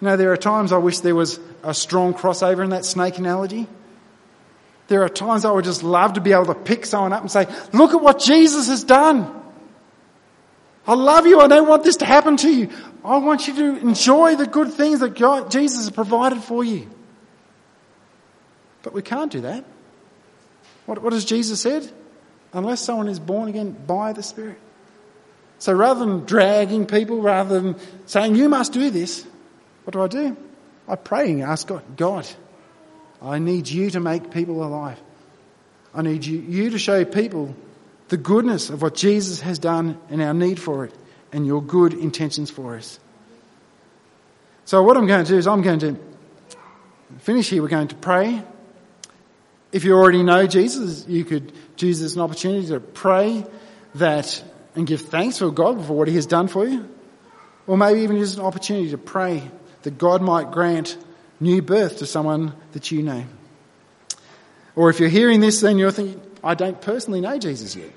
You 0.00 0.06
know, 0.06 0.16
there 0.16 0.32
are 0.32 0.36
times 0.36 0.72
I 0.72 0.78
wish 0.78 1.00
there 1.00 1.14
was 1.14 1.40
a 1.62 1.74
strong 1.74 2.14
crossover 2.14 2.62
in 2.62 2.70
that 2.70 2.84
snake 2.84 3.18
analogy. 3.18 3.66
There 4.86 5.02
are 5.02 5.08
times 5.08 5.44
I 5.44 5.50
would 5.50 5.64
just 5.64 5.82
love 5.82 6.14
to 6.14 6.20
be 6.20 6.32
able 6.32 6.46
to 6.46 6.54
pick 6.54 6.86
someone 6.86 7.12
up 7.12 7.20
and 7.20 7.30
say, 7.30 7.46
look 7.72 7.92
at 7.92 8.00
what 8.00 8.20
Jesus 8.20 8.68
has 8.68 8.84
done. 8.84 9.34
I 10.86 10.94
love 10.94 11.26
you. 11.26 11.40
I 11.40 11.48
don't 11.48 11.68
want 11.68 11.84
this 11.84 11.96
to 11.96 12.06
happen 12.06 12.38
to 12.38 12.50
you. 12.50 12.70
I 13.04 13.18
want 13.18 13.46
you 13.46 13.54
to 13.54 13.76
enjoy 13.86 14.36
the 14.36 14.46
good 14.46 14.72
things 14.72 15.00
that 15.00 15.14
God, 15.16 15.50
Jesus 15.50 15.80
has 15.80 15.90
provided 15.90 16.42
for 16.42 16.64
you. 16.64 16.88
But 18.82 18.94
we 18.94 19.02
can't 19.02 19.30
do 19.30 19.42
that. 19.42 19.64
What, 20.86 21.02
what 21.02 21.12
has 21.12 21.26
Jesus 21.26 21.60
said? 21.60 21.90
Unless 22.54 22.80
someone 22.80 23.08
is 23.08 23.20
born 23.20 23.48
again 23.48 23.76
by 23.86 24.14
the 24.14 24.22
Spirit. 24.22 24.58
So 25.58 25.74
rather 25.74 26.06
than 26.06 26.24
dragging 26.24 26.86
people, 26.86 27.20
rather 27.20 27.60
than 27.60 27.76
saying, 28.06 28.36
you 28.36 28.48
must 28.48 28.72
do 28.72 28.88
this, 28.88 29.26
what 29.88 29.94
do 29.94 30.02
I 30.02 30.22
do? 30.22 30.36
I 30.86 30.96
pray 30.96 31.30
and 31.30 31.40
ask 31.40 31.66
God, 31.66 31.82
God, 31.96 32.28
I 33.22 33.38
need 33.38 33.66
you 33.68 33.88
to 33.92 34.00
make 34.00 34.30
people 34.30 34.62
alive. 34.62 35.00
I 35.94 36.02
need 36.02 36.26
you, 36.26 36.40
you 36.40 36.68
to 36.68 36.78
show 36.78 37.06
people 37.06 37.56
the 38.08 38.18
goodness 38.18 38.68
of 38.68 38.82
what 38.82 38.94
Jesus 38.94 39.40
has 39.40 39.58
done 39.58 39.98
and 40.10 40.20
our 40.20 40.34
need 40.34 40.60
for 40.60 40.84
it 40.84 40.94
and 41.32 41.46
your 41.46 41.62
good 41.62 41.94
intentions 41.94 42.50
for 42.50 42.76
us. 42.76 43.00
So 44.66 44.82
what 44.82 44.98
I'm 44.98 45.06
going 45.06 45.24
to 45.24 45.32
do 45.32 45.38
is 45.38 45.46
I'm 45.46 45.62
going 45.62 45.78
to 45.78 45.96
finish 47.20 47.48
here. 47.48 47.62
We're 47.62 47.68
going 47.68 47.88
to 47.88 47.96
pray. 47.96 48.42
If 49.72 49.84
you 49.84 49.94
already 49.94 50.22
know 50.22 50.46
Jesus, 50.46 51.08
you 51.08 51.24
could 51.24 51.50
choose 51.76 52.00
this 52.00 52.12
as 52.12 52.16
an 52.16 52.20
opportunity 52.20 52.68
to 52.68 52.80
pray 52.80 53.42
that 53.94 54.44
and 54.74 54.86
give 54.86 55.00
thanks 55.00 55.38
for 55.38 55.50
God 55.50 55.82
for 55.86 55.94
what 55.94 56.08
He 56.08 56.14
has 56.16 56.26
done 56.26 56.46
for 56.46 56.68
you. 56.68 56.86
Or 57.66 57.78
maybe 57.78 58.00
even 58.00 58.16
use 58.18 58.36
an 58.36 58.44
opportunity 58.44 58.90
to 58.90 58.98
pray 58.98 59.50
that 59.82 59.98
God 59.98 60.22
might 60.22 60.50
grant 60.50 60.96
new 61.40 61.62
birth 61.62 61.98
to 61.98 62.06
someone 62.06 62.52
that 62.72 62.90
you 62.90 63.02
know. 63.02 63.24
Or 64.76 64.90
if 64.90 65.00
you're 65.00 65.08
hearing 65.08 65.40
this, 65.40 65.60
then 65.60 65.78
you're 65.78 65.90
thinking, 65.90 66.20
I 66.42 66.54
don't 66.54 66.80
personally 66.80 67.20
know 67.20 67.38
Jesus 67.38 67.74
yet. 67.74 67.90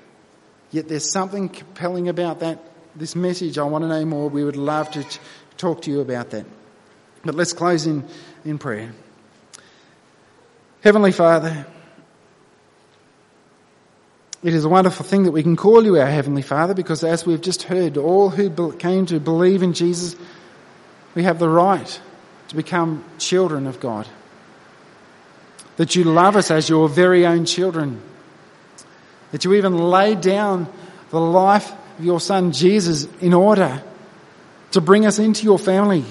Yet 0.70 0.88
there's 0.88 1.10
something 1.12 1.48
compelling 1.48 2.08
about 2.08 2.40
that, 2.40 2.58
this 2.96 3.14
message. 3.14 3.58
I 3.58 3.64
want 3.64 3.82
to 3.82 3.88
know 3.88 4.04
more. 4.04 4.28
We 4.28 4.42
would 4.42 4.56
love 4.56 4.90
to 4.92 5.06
talk 5.56 5.82
to 5.82 5.90
you 5.90 6.00
about 6.00 6.30
that. 6.30 6.46
But 7.24 7.34
let's 7.34 7.52
close 7.52 7.86
in, 7.86 8.04
in 8.44 8.58
prayer. 8.58 8.92
Heavenly 10.82 11.12
Father, 11.12 11.66
it 14.42 14.54
is 14.54 14.64
a 14.64 14.68
wonderful 14.68 15.06
thing 15.06 15.22
that 15.24 15.30
we 15.30 15.44
can 15.44 15.54
call 15.54 15.84
you 15.84 16.00
our 16.00 16.06
Heavenly 16.06 16.42
Father 16.42 16.74
because 16.74 17.04
as 17.04 17.24
we've 17.24 17.40
just 17.40 17.62
heard, 17.62 17.96
all 17.96 18.28
who 18.28 18.72
came 18.72 19.06
to 19.06 19.20
believe 19.20 19.62
in 19.62 19.72
Jesus, 19.72 20.16
we 21.14 21.24
have 21.24 21.38
the 21.38 21.48
right 21.48 22.00
to 22.48 22.56
become 22.56 23.04
children 23.18 23.66
of 23.66 23.80
God. 23.80 24.06
That 25.76 25.96
you 25.96 26.04
love 26.04 26.36
us 26.36 26.50
as 26.50 26.68
your 26.68 26.88
very 26.88 27.26
own 27.26 27.44
children. 27.44 28.00
That 29.30 29.44
you 29.44 29.54
even 29.54 29.76
laid 29.76 30.20
down 30.20 30.70
the 31.10 31.20
life 31.20 31.72
of 31.98 32.04
your 32.04 32.20
Son 32.20 32.52
Jesus 32.52 33.06
in 33.20 33.34
order 33.34 33.82
to 34.72 34.80
bring 34.80 35.06
us 35.06 35.18
into 35.18 35.44
your 35.44 35.58
family. 35.58 36.04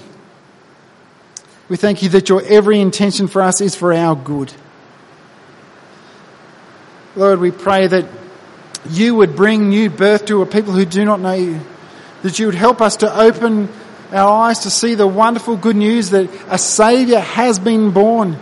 We 1.68 1.76
thank 1.76 2.02
you 2.02 2.08
that 2.10 2.28
your 2.28 2.42
every 2.42 2.80
intention 2.80 3.28
for 3.28 3.42
us 3.42 3.60
is 3.60 3.74
for 3.74 3.92
our 3.92 4.14
good. 4.14 4.52
Lord, 7.14 7.40
we 7.40 7.50
pray 7.50 7.86
that 7.86 8.06
you 8.90 9.14
would 9.14 9.36
bring 9.36 9.68
new 9.68 9.90
birth 9.90 10.26
to 10.26 10.42
a 10.42 10.46
people 10.46 10.72
who 10.72 10.84
do 10.84 11.04
not 11.04 11.20
know 11.20 11.34
you. 11.34 11.60
That 12.22 12.38
you 12.38 12.46
would 12.46 12.54
help 12.54 12.80
us 12.80 12.98
to 12.98 13.20
open 13.20 13.68
our 14.12 14.48
eyes 14.48 14.60
to 14.60 14.70
see 14.70 14.94
the 14.94 15.06
wonderful 15.06 15.56
good 15.56 15.76
news 15.76 16.10
that 16.10 16.30
a 16.48 16.58
Saviour 16.58 17.20
has 17.20 17.58
been 17.58 17.90
born. 17.90 18.36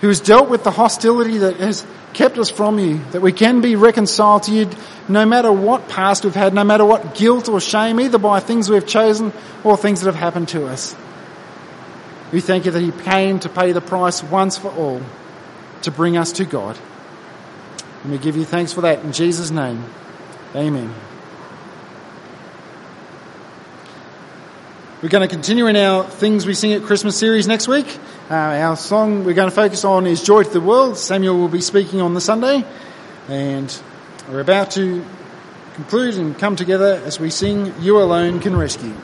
Who 0.00 0.08
has 0.08 0.20
dealt 0.20 0.50
with 0.50 0.64
the 0.64 0.70
hostility 0.70 1.38
that 1.38 1.56
has 1.56 1.86
kept 2.12 2.38
us 2.38 2.50
from 2.50 2.78
you. 2.78 3.00
That 3.12 3.22
we 3.22 3.32
can 3.32 3.60
be 3.60 3.76
reconciled 3.76 4.44
to 4.44 4.52
you 4.52 4.70
no 5.08 5.26
matter 5.26 5.52
what 5.52 5.88
past 5.88 6.24
we've 6.24 6.34
had, 6.34 6.54
no 6.54 6.64
matter 6.64 6.84
what 6.84 7.14
guilt 7.14 7.48
or 7.48 7.60
shame, 7.60 8.00
either 8.00 8.18
by 8.18 8.40
things 8.40 8.70
we've 8.70 8.86
chosen 8.86 9.32
or 9.64 9.76
things 9.76 10.00
that 10.00 10.06
have 10.06 10.20
happened 10.20 10.48
to 10.48 10.66
us. 10.66 10.94
We 12.32 12.40
thank 12.40 12.64
you 12.64 12.70
that 12.70 12.80
He 12.80 12.92
came 12.92 13.40
to 13.40 13.48
pay 13.48 13.72
the 13.72 13.80
price 13.80 14.22
once 14.22 14.56
for 14.56 14.70
all 14.70 15.02
to 15.82 15.90
bring 15.90 16.16
us 16.16 16.32
to 16.32 16.44
God. 16.44 16.78
And 18.02 18.12
we 18.12 18.18
give 18.18 18.36
you 18.36 18.44
thanks 18.44 18.72
for 18.72 18.82
that 18.82 19.04
in 19.04 19.12
Jesus' 19.12 19.50
name. 19.50 19.84
Amen. 20.54 20.92
We're 25.02 25.08
going 25.08 25.28
to 25.28 25.34
continue 25.34 25.66
in 25.66 25.74
our 25.74 26.04
Things 26.04 26.46
We 26.46 26.54
Sing 26.54 26.74
at 26.74 26.82
Christmas 26.82 27.16
series 27.16 27.48
next 27.48 27.66
week. 27.66 27.98
Uh, 28.30 28.34
our 28.34 28.76
song 28.76 29.24
we're 29.24 29.34
going 29.34 29.50
to 29.50 29.54
focus 29.54 29.84
on 29.84 30.06
is 30.06 30.22
Joy 30.22 30.44
to 30.44 30.48
the 30.48 30.60
World. 30.60 30.96
Samuel 30.96 31.38
will 31.38 31.48
be 31.48 31.60
speaking 31.60 32.00
on 32.00 32.14
the 32.14 32.20
Sunday. 32.20 32.64
And 33.28 33.82
we're 34.30 34.38
about 34.38 34.70
to 34.72 35.04
conclude 35.74 36.14
and 36.14 36.38
come 36.38 36.54
together 36.54 37.02
as 37.04 37.18
we 37.18 37.30
sing 37.30 37.74
You 37.80 38.00
Alone 38.00 38.38
Can 38.38 38.54
Rescue. 38.54 38.94